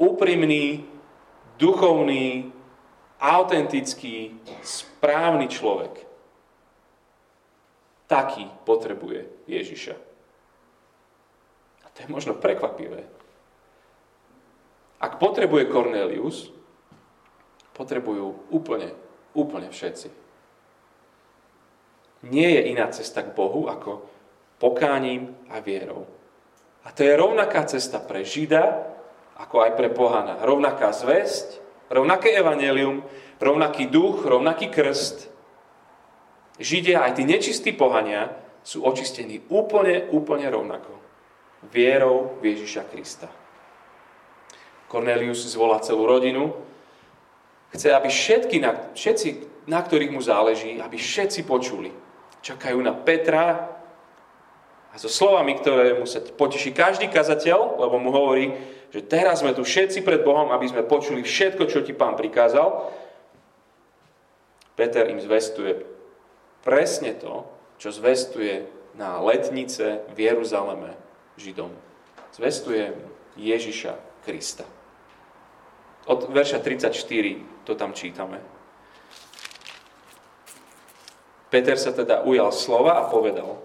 úprimný, 0.00 0.88
duchovný, 1.60 2.48
autentický, 3.24 4.36
správny 4.60 5.48
človek. 5.48 6.04
Taký 8.04 8.44
potrebuje 8.68 9.48
Ježiša. 9.48 9.96
To 11.94 11.98
je 12.02 12.10
možno 12.10 12.34
prekvapivé. 12.36 13.06
Ak 14.98 15.22
potrebuje 15.22 15.70
Cornelius, 15.70 16.50
potrebujú 17.72 18.50
úplne, 18.50 18.92
úplne 19.32 19.70
všetci. 19.70 20.10
Nie 22.28 22.60
je 22.60 22.62
iná 22.74 22.90
cesta 22.90 23.22
k 23.22 23.30
Bohu 23.36 23.70
ako 23.70 24.04
pokáním 24.58 25.32
a 25.52 25.60
vierou. 25.62 26.08
A 26.84 26.92
to 26.92 27.06
je 27.06 27.14
rovnaká 27.14 27.64
cesta 27.64 28.02
pre 28.02 28.26
Žida, 28.26 28.90
ako 29.38 29.64
aj 29.64 29.72
pre 29.78 29.88
pohana. 29.92 30.40
Rovnaká 30.42 30.90
zväzť, 30.90 31.63
rovnaké 31.90 32.32
evanelium, 32.36 33.02
rovnaký 33.40 33.86
duch, 33.90 34.24
rovnaký 34.24 34.68
krst. 34.68 35.30
Židia, 36.58 37.02
aj 37.02 37.18
tí 37.18 37.22
nečistí 37.26 37.70
pohania, 37.74 38.30
sú 38.64 38.86
očistení 38.86 39.44
úplne, 39.52 40.08
úplne 40.08 40.48
rovnako 40.48 40.94
vierou 41.68 42.40
v 42.40 42.54
Ježiša 42.54 42.88
Krista. 42.88 43.28
Cornelius 44.88 45.44
zvolá 45.50 45.82
celú 45.82 46.06
rodinu. 46.06 46.54
Chce, 47.74 47.90
aby 47.90 48.08
všetky, 48.08 48.62
všetci, 48.94 49.28
na 49.66 49.82
ktorých 49.82 50.14
mu 50.14 50.22
záleží, 50.22 50.78
aby 50.78 50.94
všetci 50.94 51.42
počuli. 51.42 51.90
Čakajú 52.44 52.78
na 52.78 52.94
Petra 52.94 53.73
a 54.94 54.96
so 54.96 55.10
slovami, 55.10 55.58
ktoré 55.58 55.98
mu 55.98 56.06
sa 56.06 56.22
poteší 56.22 56.70
každý 56.70 57.10
kazateľ, 57.10 57.82
lebo 57.82 57.98
mu 57.98 58.14
hovorí, 58.14 58.54
že 58.94 59.02
teraz 59.02 59.42
sme 59.42 59.50
tu 59.50 59.66
všetci 59.66 60.06
pred 60.06 60.22
Bohom, 60.22 60.54
aby 60.54 60.70
sme 60.70 60.86
počuli 60.86 61.26
všetko, 61.26 61.66
čo 61.66 61.82
ti 61.82 61.90
pán 61.90 62.14
prikázal. 62.14 62.94
Peter 64.78 65.10
im 65.10 65.18
zvestuje 65.18 65.82
presne 66.62 67.18
to, 67.18 67.42
čo 67.82 67.90
zvestuje 67.90 68.70
na 68.94 69.18
letnice 69.18 70.06
v 70.14 70.30
Jeruzaleme 70.30 70.94
Židom. 71.42 71.74
Zvestujem 72.30 72.94
Ježiša 73.34 73.98
Krista. 74.22 74.62
Od 76.06 76.30
verša 76.30 76.62
34 76.62 77.66
to 77.66 77.74
tam 77.74 77.90
čítame. 77.90 78.38
Peter 81.50 81.74
sa 81.74 81.90
teda 81.90 82.22
ujal 82.22 82.54
slova 82.54 83.02
a 83.02 83.10
povedal, 83.10 83.58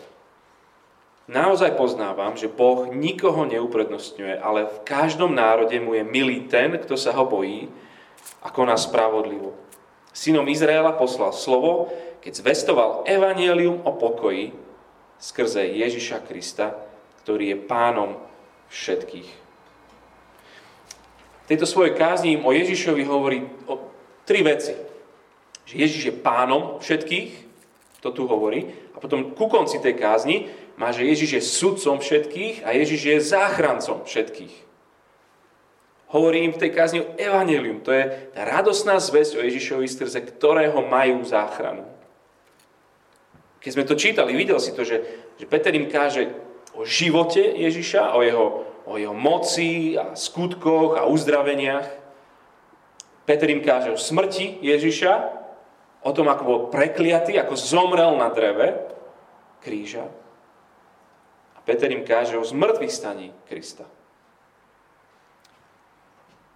Naozaj 1.29 1.77
poznávam, 1.77 2.33
že 2.33 2.49
Boh 2.49 2.89
nikoho 2.89 3.45
neuprednostňuje, 3.45 4.41
ale 4.41 4.65
v 4.65 4.77
každom 4.81 5.29
národe 5.29 5.77
mu 5.77 5.93
je 5.93 6.01
milý 6.01 6.49
ten, 6.49 6.73
kto 6.81 6.97
sa 6.97 7.13
ho 7.13 7.29
bojí 7.29 7.69
a 8.41 8.49
koná 8.49 8.73
spravodlivo. 8.73 9.53
Synom 10.09 10.49
Izraela 10.49 10.89
poslal 10.97 11.29
slovo, 11.37 11.93
keď 12.25 12.33
zvestoval 12.33 13.05
evanielium 13.05 13.85
o 13.85 13.93
pokoji 13.93 14.57
skrze 15.21 15.69
Ježiša 15.69 16.25
Krista, 16.25 16.73
ktorý 17.21 17.53
je 17.53 17.57
pánom 17.61 18.17
všetkých. 18.73 19.29
V 21.45 21.45
tejto 21.45 21.69
svojej 21.69 21.93
kázni 21.93 22.41
im 22.41 22.45
o 22.45 22.49
Ježišovi 22.49 23.05
hovorí 23.05 23.45
o 23.69 23.77
tri 24.25 24.41
veci. 24.41 24.73
Že 25.69 25.73
Ježiš 25.77 26.03
je 26.09 26.13
pánom 26.25 26.81
všetkých, 26.81 27.31
to 28.01 28.09
tu 28.09 28.25
hovorí, 28.25 28.65
a 28.93 28.97
potom 28.97 29.37
ku 29.37 29.45
konci 29.45 29.77
tej 29.77 29.93
kázni 29.93 30.49
má, 30.79 30.95
že 30.95 31.03
Ježiš 31.03 31.29
je 31.35 31.43
sudcom 31.43 31.99
všetkých 31.99 32.63
a 32.63 32.71
Ježiš 32.71 33.01
je 33.03 33.17
záchrancom 33.19 34.07
všetkých. 34.07 34.55
Hovorí 36.09 36.47
im 36.47 36.55
v 36.55 36.61
tej 36.65 36.71
kázni 36.71 36.99
o 37.03 37.11
evanelium. 37.19 37.83
To 37.83 37.91
je 37.91 38.31
tá 38.33 38.47
radosná 38.47 38.97
zväzť 38.97 39.37
o 39.37 39.45
Ježišovi, 39.45 39.85
skrze 39.85 40.23
ktorého 40.23 40.79
majú 40.87 41.21
záchranu. 41.27 41.85
Keď 43.59 43.71
sme 43.75 43.83
to 43.83 43.99
čítali, 43.99 44.31
videl 44.33 44.57
si 44.57 44.71
to, 44.71 44.87
že, 44.87 45.03
že 45.35 45.45
Peter 45.45 45.75
im 45.75 45.91
káže, 45.91 46.31
o 46.79 46.87
živote 46.87 47.43
Ježiša, 47.43 48.15
o 48.15 48.23
jeho, 48.23 48.47
o 48.87 48.95
jeho 48.95 49.11
moci 49.11 49.99
a 49.99 50.15
skutkoch 50.15 50.95
a 50.95 51.11
uzdraveniach. 51.11 51.91
Peter 53.27 53.51
im 53.51 53.59
káže 53.59 53.91
o 53.91 53.99
smrti 53.99 54.63
Ježiša, 54.63 55.13
o 56.07 56.11
tom, 56.15 56.31
ako 56.31 56.43
bol 56.47 56.59
prekliatý, 56.71 57.35
ako 57.35 57.59
zomrel 57.59 58.15
na 58.15 58.31
dreve 58.31 58.79
kríža. 59.59 60.07
A 61.59 61.67
Peter 61.67 61.91
im 61.91 62.07
káže 62.07 62.39
o 62.39 62.47
zmrtvých 62.47 62.93
staní 62.95 63.35
Krista. 63.51 63.83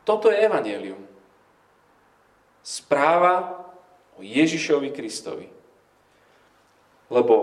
Toto 0.07 0.31
je 0.31 0.39
evanelium. 0.39 1.03
Správa 2.63 3.67
o 4.15 4.23
Ježišovi 4.23 4.95
Kristovi. 4.95 5.51
Lebo 7.11 7.35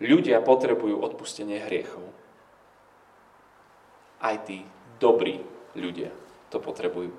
ľudia 0.00 0.40
potrebujú 0.40 1.04
odpustenie 1.04 1.60
hriechov. 1.68 2.04
Aj 4.24 4.40
tí 4.48 4.64
dobrí 4.96 5.44
ľudia 5.76 6.08
to 6.48 6.56
potrebujú. 6.56 7.12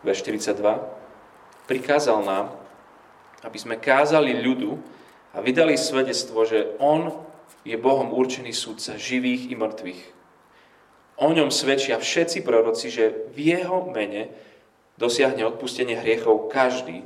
Verš 0.00 0.24
42. 0.24 0.60
Prikázal 1.68 2.24
nám, 2.24 2.56
aby 3.44 3.58
sme 3.60 3.76
kázali 3.76 4.36
ľudu 4.36 4.80
a 5.30 5.38
vydali 5.38 5.78
svedectvo, 5.78 6.42
že 6.42 6.74
On 6.82 7.14
je 7.62 7.76
Bohom 7.76 8.10
určený 8.10 8.50
súdca 8.50 8.96
živých 8.96 9.52
i 9.52 9.54
mŕtvych. 9.54 10.02
O 11.20 11.28
ňom 11.28 11.52
svedčia 11.52 12.00
všetci 12.00 12.40
proroci, 12.40 12.88
že 12.88 13.28
v 13.36 13.52
Jeho 13.52 13.84
mene 13.92 14.32
dosiahne 14.96 15.44
odpustenie 15.44 16.00
hriechov 16.00 16.48
každý, 16.48 17.04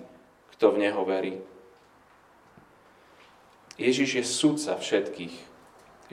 kto 0.54 0.70
v 0.70 0.80
Neho 0.86 1.02
verí. 1.02 1.34
Ježiš 3.74 4.22
je 4.22 4.24
sudca 4.24 4.78
všetkých. 4.78 5.34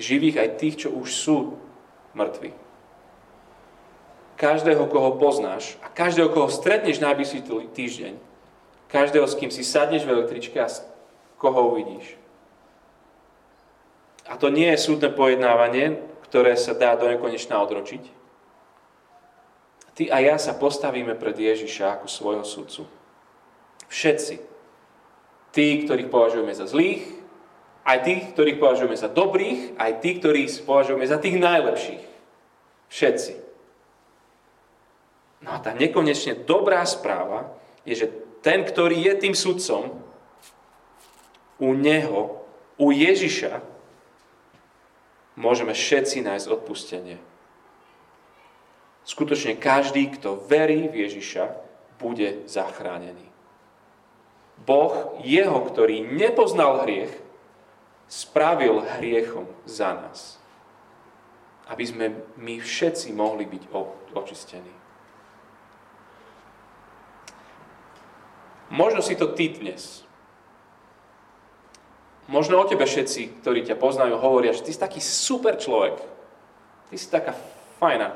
Živých 0.01 0.35
aj 0.41 0.49
tých, 0.57 0.75
čo 0.85 0.89
už 0.89 1.09
sú 1.13 1.37
mŕtvi. 2.17 2.57
Každého, 4.41 4.89
koho 4.89 5.21
poznáš 5.21 5.77
a 5.85 5.87
každého, 5.93 6.33
koho 6.33 6.49
stretneš 6.49 6.97
najbližší 6.97 7.45
týždeň, 7.77 8.17
každého, 8.89 9.29
s 9.29 9.37
kým 9.37 9.53
si 9.53 9.61
sadneš 9.61 10.09
v 10.09 10.17
električke 10.17 10.57
a 10.57 10.65
koho 11.41 11.73
uvidíš. 11.73 12.21
A 14.29 14.37
to 14.37 14.53
nie 14.53 14.69
je 14.69 14.85
súdne 14.85 15.09
pojednávanie, 15.09 15.97
ktoré 16.29 16.53
sa 16.53 16.77
dá 16.77 16.93
do 16.93 17.09
nekonečna 17.09 17.57
odročiť. 17.57 18.21
Ty 19.97 20.03
a 20.13 20.17
ja 20.23 20.37
sa 20.37 20.53
postavíme 20.55 21.17
pred 21.17 21.35
Ježiša 21.35 21.99
ako 21.99 22.07
svojho 22.07 22.45
sudcu. 22.45 22.87
Všetci. 23.89 24.39
Tí, 25.51 25.83
ktorých 25.83 26.07
považujeme 26.07 26.55
za 26.55 26.63
zlých, 26.63 27.03
aj 27.83 27.97
tých, 28.07 28.21
ktorých 28.31 28.61
považujeme 28.61 28.95
za 28.95 29.11
dobrých, 29.11 29.75
aj 29.75 29.91
tí, 29.99 30.21
ktorých 30.21 30.63
považujeme 30.63 31.03
za 31.03 31.19
tých 31.19 31.35
najlepších. 31.35 32.03
Všetci. 32.87 33.33
No 35.43 35.57
a 35.57 35.59
tá 35.59 35.75
nekonečne 35.75 36.45
dobrá 36.47 36.85
správa 36.87 37.51
je, 37.83 38.05
že 38.05 38.07
ten, 38.45 38.63
ktorý 38.63 38.95
je 38.95 39.13
tým 39.27 39.35
sudcom, 39.35 39.91
u 41.61 41.77
neho, 41.77 42.41
u 42.81 42.89
Ježiša, 42.89 43.61
môžeme 45.37 45.77
všetci 45.77 46.25
nájsť 46.25 46.47
odpustenie. 46.49 47.21
Skutočne 49.05 49.57
každý, 49.61 50.09
kto 50.17 50.41
verí 50.49 50.89
v 50.89 51.05
Ježiša, 51.05 51.53
bude 52.01 52.49
zachránený. 52.49 53.29
Boh, 54.61 55.17
jeho, 55.21 55.61
ktorý 55.69 56.05
nepoznal 56.05 56.85
hriech, 56.85 57.13
spravil 58.09 58.81
hriechom 58.97 59.45
za 59.65 59.93
nás. 59.93 60.37
Aby 61.69 61.83
sme 61.85 62.05
my 62.37 62.57
všetci 62.61 63.13
mohli 63.13 63.45
byť 63.45 63.63
očistení. 64.13 64.73
Možno 68.69 69.01
si 69.01 69.15
to 69.15 69.33
ty 69.33 69.49
dnes. 69.51 70.03
Možno 72.31 72.63
o 72.63 72.69
tebe 72.69 72.87
všetci, 72.87 73.43
ktorí 73.43 73.67
ťa 73.67 73.75
poznajú, 73.75 74.15
hovoria, 74.15 74.55
že 74.55 74.63
ty 74.63 74.71
si 74.71 74.79
taký 74.79 75.03
super 75.03 75.59
človek. 75.59 75.99
Ty 76.87 76.95
si 76.95 77.11
taká 77.11 77.35
fajná. 77.75 78.15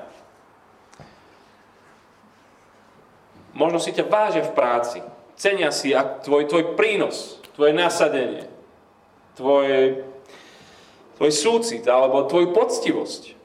Možno 3.51 3.75
si 3.83 3.91
ťa 3.91 4.07
vážia 4.07 4.47
v 4.47 4.55
práci. 4.55 5.03
Cenia 5.35 5.67
si 5.75 5.91
tvoj, 6.23 6.47
tvoj 6.47 6.79
prínos, 6.79 7.43
tvoje 7.59 7.75
nasadenie, 7.75 8.47
tvoj, 9.35 9.99
tvoj 11.19 11.31
súcit 11.35 11.83
alebo 11.83 12.23
tvoju 12.23 12.55
poctivosť. 12.55 13.35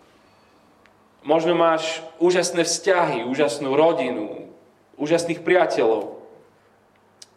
Možno 1.27 1.59
máš 1.59 1.99
úžasné 2.23 2.63
vzťahy, 2.63 3.27
úžasnú 3.27 3.75
rodinu, 3.75 4.47
úžasných 4.95 5.43
priateľov. 5.43 6.15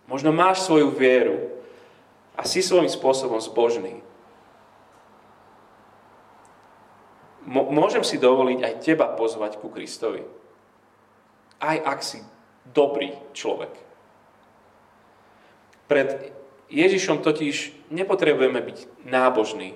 Možno 0.06 0.30
máš 0.30 0.70
svoju 0.70 0.94
vieru 0.94 1.63
a 2.34 2.42
si 2.46 2.66
svojím 2.66 2.90
spôsobom 2.90 3.38
zbožný. 3.38 4.02
Môžem 7.46 8.02
si 8.08 8.18
dovoliť 8.18 8.60
aj 8.64 8.74
teba 8.82 9.12
pozvať 9.14 9.60
ku 9.60 9.68
Kristovi. 9.68 10.24
Aj 11.60 11.78
ak 11.78 12.00
si 12.02 12.24
dobrý 12.72 13.14
človek. 13.36 13.72
Pred 15.92 16.32
Ježišom 16.72 17.22
totiž 17.22 17.76
nepotrebujeme 17.92 18.64
byť 18.64 19.06
nábožní. 19.06 19.76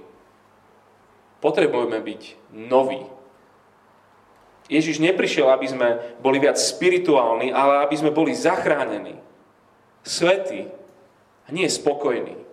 Potrebujeme 1.43 1.99
byť 2.01 2.21
noví. 2.55 3.05
Ježiš 4.67 4.99
neprišiel, 4.99 5.47
aby 5.47 5.67
sme 5.67 5.89
boli 6.19 6.41
viac 6.41 6.59
spirituálni, 6.59 7.53
ale 7.53 7.85
aby 7.85 7.95
sme 7.95 8.11
boli 8.11 8.35
zachránení 8.35 9.15
svetý 10.03 10.67
a 11.47 11.49
nie 11.51 11.67
spokojný. 11.67 12.46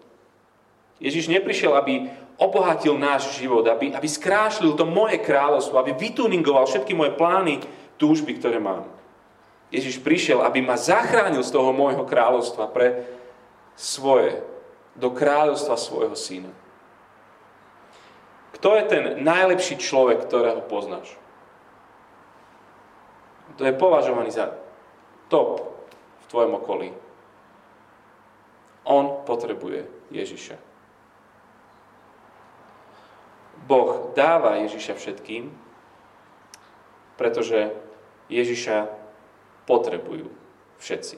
Ježiš 1.04 1.28
neprišiel, 1.28 1.76
aby 1.76 2.08
obohatil 2.40 2.96
náš 2.96 3.36
život, 3.36 3.68
aby, 3.68 3.92
aby 3.92 4.08
skrášlil 4.08 4.72
to 4.72 4.88
moje 4.88 5.20
kráľovstvo, 5.20 5.76
aby 5.76 5.92
vytuningoval 5.92 6.64
všetky 6.64 6.96
moje 6.96 7.12
plány, 7.12 7.60
túžby, 8.00 8.40
ktoré 8.40 8.56
mám. 8.56 8.88
Ježiš 9.68 10.00
prišiel, 10.00 10.40
aby 10.40 10.64
ma 10.64 10.80
zachránil 10.80 11.44
z 11.44 11.52
toho 11.52 11.76
môjho 11.76 12.08
kráľovstva 12.08 12.72
pre 12.72 13.04
svoje, 13.76 14.40
do 14.96 15.12
kráľovstva 15.12 15.76
svojho 15.76 16.16
syna. 16.16 16.48
Kto 18.56 18.72
je 18.80 18.84
ten 18.88 19.04
najlepší 19.20 19.76
človek, 19.76 20.24
ktorého 20.24 20.64
poznáš? 20.64 21.20
To 23.60 23.62
je 23.66 23.76
považovaný 23.76 24.32
za 24.32 24.56
top 25.28 25.68
v 26.24 26.26
tvojom 26.32 26.52
okolí. 26.56 26.88
On 28.88 29.20
potrebuje 29.28 29.84
Ježiša. 30.08 30.73
Boh 33.64 34.12
dáva 34.12 34.60
Ježiša 34.60 34.94
všetkým, 34.96 35.48
pretože 37.16 37.72
Ježiša 38.28 38.92
potrebujú 39.64 40.28
všetci. 40.76 41.16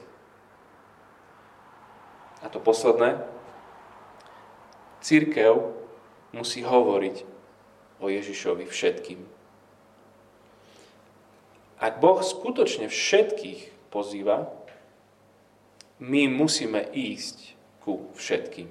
A 2.43 2.47
to 2.47 2.63
posledné, 2.63 3.19
církev 5.01 5.73
musí 6.31 6.63
hovoriť 6.63 7.25
o 7.97 8.07
Ježišovi 8.07 8.69
všetkým. 8.69 9.19
Ak 11.77 12.01
Boh 12.01 12.21
skutočne 12.21 12.89
všetkých 12.89 13.91
pozýva, 13.93 14.49
my 15.97 16.29
musíme 16.29 16.81
ísť 16.93 17.57
ku 17.81 18.09
všetkým. 18.13 18.69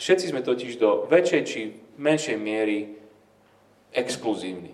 Všetci 0.00 0.32
sme 0.32 0.40
totiž 0.40 0.80
do 0.80 1.04
väčšej 1.12 1.42
či 1.44 1.60
menšej 2.00 2.40
miery 2.40 2.96
exkluzívni. 3.92 4.72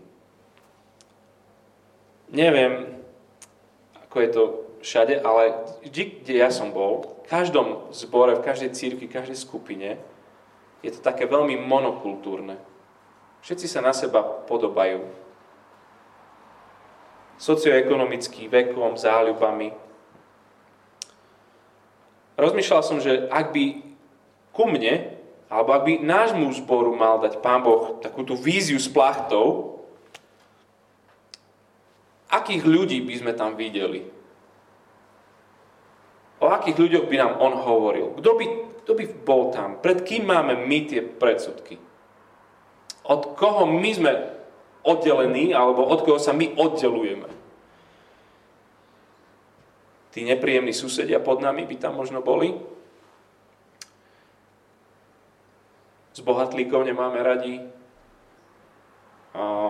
Neviem, 2.31 3.03
ako 4.07 4.17
je 4.23 4.31
to 4.31 4.43
všade, 4.87 5.19
ale 5.19 5.67
vždy, 5.83 6.23
kde 6.23 6.35
ja 6.39 6.51
som 6.55 6.71
bol, 6.71 7.19
v 7.27 7.31
každom 7.31 7.91
zbore, 7.91 8.39
v 8.39 8.47
každej 8.47 8.71
církvi, 8.71 9.11
v 9.11 9.17
každej 9.19 9.35
skupine, 9.35 9.99
je 10.87 10.95
to 10.95 11.03
také 11.03 11.27
veľmi 11.27 11.59
monokultúrne. 11.59 12.55
Všetci 13.43 13.67
sa 13.67 13.83
na 13.83 13.91
seba 13.91 14.23
podobajú. 14.23 15.03
Socioekonomicky, 17.43 18.47
vekom, 18.47 18.95
záľubami, 18.95 19.75
rozmýšľal 22.39 22.83
som, 22.87 23.03
že 23.03 23.27
ak 23.27 23.51
by 23.51 23.65
ku 24.55 24.71
mne, 24.71 25.06
alebo 25.47 25.71
ak 25.73 25.83
by 25.87 25.93
nášmu 26.03 26.51
zboru 26.59 26.95
mal 26.99 27.23
dať 27.23 27.39
Pán 27.39 27.63
Boh 27.63 28.03
takúto 28.03 28.35
víziu 28.35 28.79
s 28.79 28.91
plachtou, 28.91 29.79
akých 32.27 32.67
ľudí 32.67 32.99
by 33.07 33.15
sme 33.15 33.33
tam 33.35 33.55
videli? 33.55 34.03
O 36.43 36.51
akých 36.51 36.77
ľuďoch 36.77 37.07
by 37.09 37.17
nám 37.17 37.33
on 37.41 37.55
hovoril? 37.57 38.13
Kto 38.19 38.31
by, 38.37 38.47
kto 38.83 38.93
by 38.93 39.05
bol 39.25 39.55
tam? 39.55 39.79
Pred 39.81 40.03
kým 40.03 40.29
máme 40.29 40.67
my 40.67 40.79
tie 40.85 41.01
predsudky? 41.01 41.79
Od 43.07 43.39
koho 43.39 43.65
my 43.71 43.91
sme 43.95 44.13
oddelení, 44.83 45.55
alebo 45.55 45.87
od 45.87 46.03
koho 46.03 46.19
sa 46.19 46.35
my 46.35 46.59
oddelujeme? 46.59 47.37
tí 50.17 50.25
nepríjemní 50.25 50.73
susedia 50.73 51.21
pod 51.21 51.45
nami 51.45 51.69
by 51.69 51.77
tam 51.77 52.01
možno 52.01 52.25
boli. 52.25 52.57
S 56.17 56.25
bohatlíkov 56.25 56.89
nemáme 56.89 57.21
radi. 57.21 57.61
A 59.37 59.69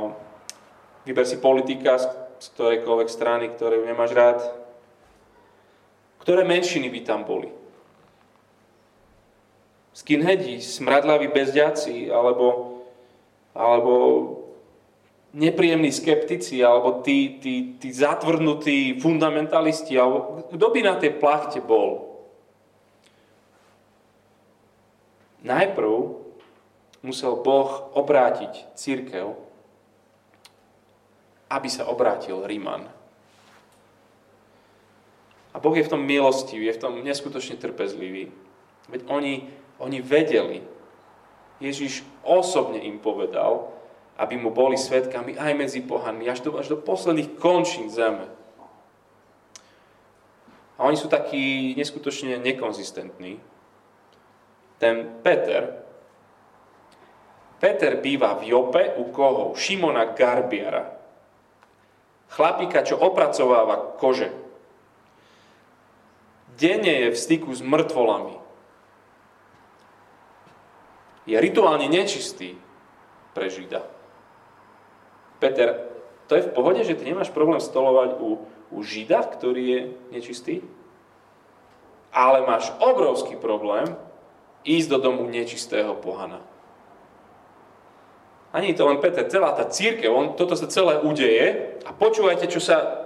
vyber 1.03 1.27
si 1.27 1.43
politika 1.43 1.99
z 2.39 2.47
ktorejkoľvek 2.55 3.09
strany, 3.11 3.51
ktorú 3.51 3.83
nemáš 3.83 4.15
rád. 4.15 4.39
Ktoré 6.23 6.47
menšiny 6.47 6.87
by 6.87 7.01
tam 7.03 7.27
boli? 7.27 7.51
Skinheadi, 9.91 10.63
smradlaví 10.63 11.35
bezďaci, 11.35 12.15
alebo, 12.15 12.79
alebo 13.51 13.95
nepríjemní 15.35 15.91
skeptici, 15.91 16.63
alebo 16.63 17.03
tí, 17.03 17.43
tí, 17.43 17.75
tí 17.75 17.89
zatvrdnutí 17.91 19.03
fundamentalisti, 19.03 19.99
alebo 19.99 20.47
kto 20.47 20.67
by 20.71 20.81
na 20.85 20.95
tej 20.95 21.17
plachte 21.19 21.59
bol? 21.59 22.23
Najprv 25.43 26.26
musel 27.03 27.41
Boh 27.41 27.93
obrátiť 27.93 28.77
církev, 28.77 29.37
aby 31.51 31.69
sa 31.71 31.87
obrátil 31.87 32.43
Ríman. 32.43 32.89
A 35.55 35.57
Boh 35.57 35.73
je 35.73 35.87
v 35.87 35.93
tom 35.93 36.05
milostivý, 36.05 36.69
je 36.69 36.77
v 36.77 36.83
tom 36.83 36.95
neskutočne 37.01 37.57
trpezlivý. 37.57 38.29
Veď 38.93 39.09
oni, 39.09 39.49
oni 39.81 39.99
vedeli, 40.05 40.61
Ježiš 41.63 42.05
osobne 42.21 42.77
im 42.77 43.01
povedal, 43.01 43.73
aby 44.21 44.37
mu 44.37 44.53
boli 44.53 44.77
svetkami 44.77 45.37
aj 45.37 45.53
medzi 45.57 45.81
pohanmi, 45.81 46.29
až 46.29 46.45
do, 46.45 46.61
až 46.61 46.77
do 46.77 46.79
posledných 46.81 47.41
končín 47.41 47.89
zeme. 47.89 48.29
A 50.77 50.85
oni 50.85 50.97
sú 51.01 51.09
takí 51.09 51.73
neskutočne 51.73 52.37
nekonzistentní. 52.37 53.41
Ten 54.77 55.09
Peter 55.25 55.86
Peter 57.57 57.97
býva 58.01 58.37
v 58.37 58.53
Jope 58.53 59.01
u 59.01 59.09
koho? 59.09 59.57
Šimona 59.57 60.13
Garbiara. 60.13 60.93
Chlapíka, 62.29 62.85
čo 62.85 63.01
opracováva 63.01 63.97
kože. 63.97 64.29
Denne 66.57 67.09
je 67.09 67.09
v 67.13 67.17
styku 67.17 67.53
s 67.53 67.65
mŕtvolami. 67.65 68.37
Je 71.27 71.37
rituálne 71.37 71.89
nečistý 71.91 72.57
pre 73.35 73.51
Žida. 73.51 73.85
Peter, 75.37 75.91
to 76.27 76.39
je 76.39 76.47
v 76.49 76.55
pohode, 76.55 76.81
že 76.81 76.97
ty 76.97 77.05
nemáš 77.05 77.29
problém 77.29 77.61
stolovať 77.61 78.17
u, 78.19 78.41
u 78.73 78.79
Žida, 78.81 79.21
ktorý 79.27 79.63
je 79.65 79.81
nečistý? 80.17 80.55
Ale 82.09 82.49
máš 82.49 82.73
obrovský 82.81 83.37
problém 83.37 83.85
ísť 84.65 84.89
do 84.97 84.99
domu 84.99 85.29
nečistého 85.29 85.93
pohana. 86.01 86.41
Ani 88.57 88.73
to 88.73 88.89
len 88.89 89.05
Peter, 89.05 89.29
celá 89.29 89.53
tá 89.53 89.69
církev, 89.69 90.09
on, 90.09 90.33
toto 90.33 90.57
sa 90.57 90.65
celé 90.65 90.97
udeje 91.05 91.77
a 91.85 91.93
počúvajte, 91.93 92.49
čo 92.49 92.57
sa, 92.57 93.05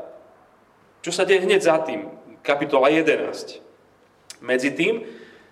čo 1.02 1.10
sa 1.10 1.26
deje 1.26 1.42
hneď 1.42 1.58
za 1.66 1.82
tým. 1.82 2.06
Kapitola 2.46 2.86
11. 2.86 3.58
Medzi 4.46 4.70
tým 4.70 5.02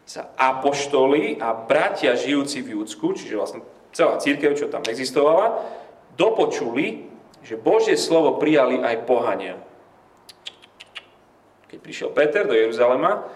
sa 0.07 0.31
apoštoli 0.39 1.43
a 1.43 1.51
bratia 1.51 2.15
žijúci 2.15 2.63
v 2.63 2.79
Júdsku, 2.79 3.19
čiže 3.19 3.35
vlastne 3.35 3.67
celá 3.91 4.23
církev, 4.23 4.55
čo 4.55 4.71
tam 4.71 4.87
existovala, 4.87 5.67
dopočuli, 6.15 7.11
že 7.43 7.59
Božie 7.59 7.99
slovo 7.99 8.39
prijali 8.39 8.79
aj 8.79 9.03
pohania. 9.03 9.59
Keď 11.75 11.79
prišiel 11.83 12.15
Peter 12.15 12.47
do 12.47 12.55
Jeruzalema, 12.55 13.27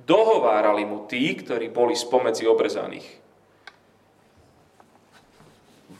dohovárali 0.00 0.88
mu 0.88 1.04
tí, 1.04 1.36
ktorí 1.36 1.68
boli 1.68 1.92
spomedzi 1.92 2.48
obrezaných 2.48 3.23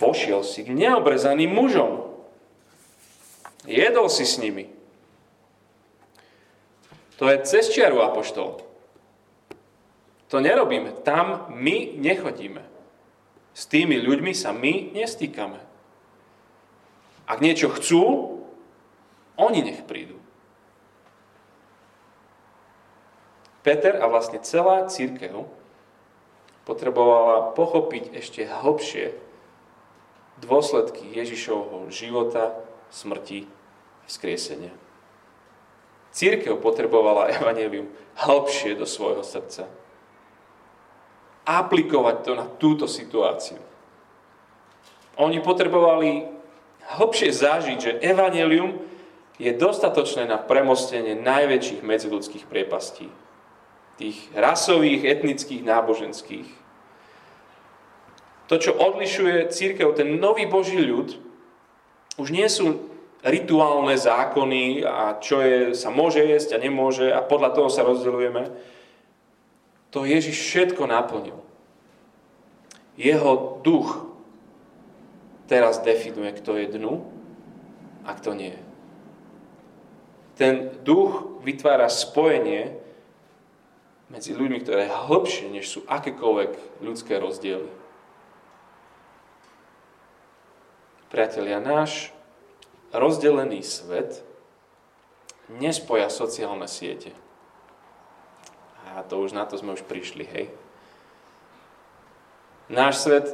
vošiel 0.04 0.44
si 0.44 0.60
k 0.60 0.76
neobrezaným 0.76 1.48
mužom. 1.48 2.12
Jedol 3.64 4.12
si 4.12 4.28
s 4.28 4.36
nimi. 4.36 4.68
To 7.16 7.30
je 7.32 7.40
cez 7.48 7.72
čiaru 7.72 8.04
apoštol. 8.04 8.60
To 10.28 10.36
nerobíme. 10.42 10.92
Tam 11.06 11.48
my 11.48 11.96
nechodíme. 11.96 12.60
S 13.54 13.70
tými 13.70 13.96
ľuďmi 14.02 14.34
sa 14.34 14.50
my 14.50 14.92
nestýkame. 14.92 15.62
Ak 17.24 17.38
niečo 17.40 17.72
chcú, 17.72 18.02
oni 19.40 19.64
nech 19.64 19.86
prídu. 19.88 20.20
Peter 23.64 23.96
a 23.96 24.04
vlastne 24.12 24.44
celá 24.44 24.84
církev 24.92 25.48
potrebovala 26.68 27.56
pochopiť 27.56 28.12
ešte 28.12 28.44
hlbšie 28.44 29.23
dôsledky 30.44 31.16
Ježišovho 31.16 31.88
života, 31.90 32.54
smrti 32.92 33.48
a 34.04 34.06
vzkriesenia. 34.06 34.72
Církev 36.14 36.62
potrebovala 36.62 37.32
evanelium 37.34 37.90
hĺbšie 38.14 38.78
do 38.78 38.86
svojho 38.86 39.26
srdca. 39.26 39.66
Aplikovať 41.44 42.16
to 42.22 42.32
na 42.38 42.46
túto 42.46 42.86
situáciu. 42.86 43.58
Oni 45.18 45.42
potrebovali 45.42 46.30
hĺbšie 46.94 47.30
zažiť, 47.34 47.78
že 47.80 47.98
evanelium 48.00 48.78
je 49.36 49.50
dostatočné 49.50 50.30
na 50.30 50.38
premostenie 50.38 51.18
najväčších 51.18 51.82
medziludských 51.82 52.46
priepastí. 52.46 53.10
Tých 53.98 54.30
rasových, 54.34 55.06
etnických, 55.06 55.62
náboženských 55.66 56.48
to, 58.46 58.60
čo 58.60 58.76
odlišuje 58.76 59.48
církev, 59.48 59.96
ten 59.96 60.20
nový 60.20 60.44
Boží 60.44 60.80
ľud, 60.80 61.16
už 62.20 62.28
nie 62.30 62.46
sú 62.46 62.92
rituálne 63.24 63.96
zákony 63.96 64.84
a 64.84 65.16
čo 65.16 65.40
je, 65.40 65.58
sa 65.72 65.88
môže 65.88 66.20
jesť 66.20 66.60
a 66.60 66.62
nemôže 66.62 67.08
a 67.08 67.24
podľa 67.24 67.56
toho 67.56 67.68
sa 67.72 67.80
rozdeľujeme. 67.80 68.52
To 69.96 70.04
Ježiš 70.04 70.36
všetko 70.36 70.84
naplnil. 70.84 71.40
Jeho 73.00 73.58
duch 73.64 74.06
teraz 75.48 75.80
definuje, 75.80 76.36
kto 76.36 76.60
je 76.60 76.66
dnu 76.76 77.00
a 78.04 78.12
kto 78.12 78.36
nie. 78.36 78.54
Ten 80.36 80.76
duch 80.84 81.40
vytvára 81.46 81.88
spojenie 81.88 82.76
medzi 84.12 84.36
ľuďmi, 84.36 84.58
ktoré 84.62 84.86
je 84.86 84.98
hlbšie, 85.08 85.46
než 85.48 85.64
sú 85.70 85.80
akékoľvek 85.88 86.82
ľudské 86.84 87.16
rozdiely. 87.16 87.83
Priatelia, 91.14 91.62
náš 91.62 92.10
rozdelený 92.90 93.62
svet 93.62 94.26
nespoja 95.46 96.10
sociálne 96.10 96.66
siete. 96.66 97.14
A 98.90 99.06
to 99.06 99.22
už 99.22 99.30
na 99.30 99.46
to 99.46 99.54
sme 99.54 99.78
už 99.78 99.86
prišli, 99.86 100.26
hej. 100.26 100.50
Náš 102.66 103.06
svet 103.06 103.30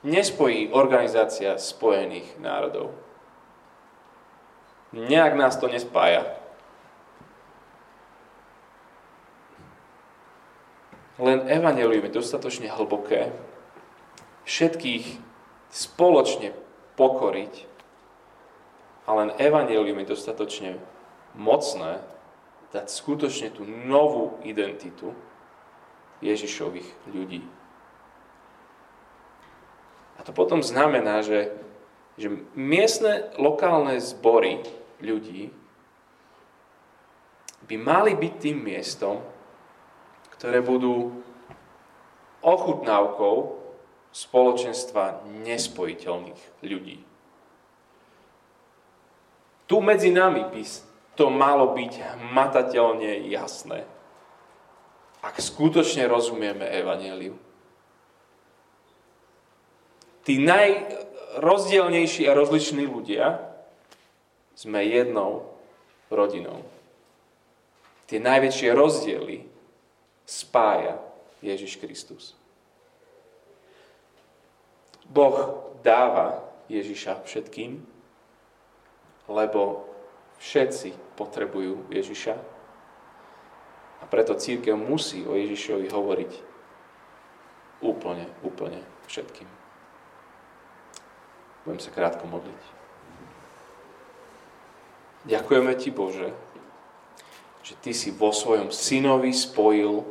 nespojí 0.00 0.72
Organizácia 0.72 1.60
spojených 1.60 2.24
národov. 2.40 2.96
Nejak 4.96 5.36
nás 5.36 5.60
to 5.60 5.68
nespája. 5.68 6.24
Len 11.20 11.44
evanelium 11.52 12.08
je 12.08 12.16
dostatočne 12.16 12.72
hlboké, 12.72 13.28
všetkých 14.48 15.28
spoločne 15.70 16.52
pokoriť 16.98 17.54
a 19.06 19.10
len 19.16 19.34
evanelium 19.38 19.98
je 20.02 20.12
dostatočne 20.12 20.70
mocné 21.34 22.02
dať 22.70 22.86
skutočne 22.86 23.50
tú 23.50 23.66
novú 23.66 24.38
identitu 24.46 25.10
Ježišových 26.22 26.86
ľudí. 27.10 27.42
A 30.18 30.20
to 30.22 30.36
potom 30.36 30.60
znamená, 30.60 31.24
že, 31.24 31.50
že 32.20 32.28
miestne 32.52 33.32
lokálne 33.40 33.96
zbory 33.98 34.60
ľudí 35.00 35.48
by 37.64 37.76
mali 37.80 38.12
byť 38.18 38.34
tým 38.36 38.58
miestom, 38.60 39.24
ktoré 40.36 40.60
budú 40.60 41.24
ochutnávkou 42.44 43.59
spoločenstva 44.10 45.22
nespojiteľných 45.46 46.42
ľudí. 46.66 46.98
Tu 49.70 49.76
medzi 49.78 50.10
nami 50.10 50.50
by 50.50 50.62
to 51.14 51.30
malo 51.30 51.70
byť 51.78 52.18
matateľne 52.34 53.30
jasné, 53.30 53.86
ak 55.22 55.36
skutočne 55.38 56.10
rozumieme 56.10 56.64
Evangeliu. 56.64 57.38
Tí 60.26 60.42
najrozdielnejší 60.42 62.26
a 62.26 62.34
rozliční 62.34 62.88
ľudia 62.88 63.46
sme 64.58 64.84
jednou 64.84 65.54
rodinou. 66.10 66.66
Tie 68.10 68.18
najväčšie 68.18 68.74
rozdiely 68.74 69.46
spája 70.26 70.98
Ježiš 71.40 71.78
Kristus. 71.78 72.39
Boh 75.10 75.66
dáva 75.82 76.46
Ježiša 76.70 77.26
všetkým, 77.26 77.82
lebo 79.26 79.90
všetci 80.38 80.94
potrebujú 81.18 81.90
Ježiša. 81.90 82.34
A 84.00 84.04
preto 84.06 84.38
církev 84.38 84.78
musí 84.78 85.26
o 85.26 85.34
Ježišovi 85.34 85.90
hovoriť 85.90 86.32
úplne, 87.82 88.30
úplne 88.46 88.80
všetkým. 89.10 89.50
Budem 91.66 91.80
sa 91.82 91.90
krátko 91.92 92.24
modliť. 92.30 92.62
Ďakujeme 95.28 95.72
Ti, 95.76 95.90
Bože, 95.92 96.32
že 97.60 97.74
Ty 97.76 97.92
si 97.92 98.08
vo 98.08 98.32
svojom 98.32 98.72
synovi 98.72 99.36
spojil 99.36 100.06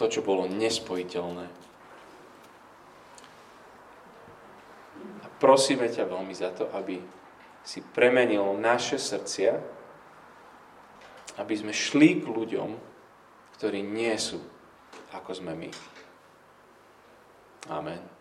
to, 0.00 0.04
čo 0.08 0.24
bolo 0.24 0.48
nespojiteľné 0.48 1.63
prosíme 5.40 5.90
ťa 5.90 6.04
veľmi 6.06 6.34
za 6.34 6.54
to, 6.54 6.70
aby 6.74 7.00
si 7.64 7.80
premenil 7.80 8.44
naše 8.60 9.00
srdcia, 9.00 9.56
aby 11.40 11.54
sme 11.56 11.72
šli 11.74 12.22
k 12.22 12.26
ľuďom, 12.28 12.70
ktorí 13.58 13.80
nie 13.80 14.12
sú 14.20 14.38
ako 15.14 15.30
sme 15.32 15.54
my. 15.54 15.70
Amen. 17.70 18.13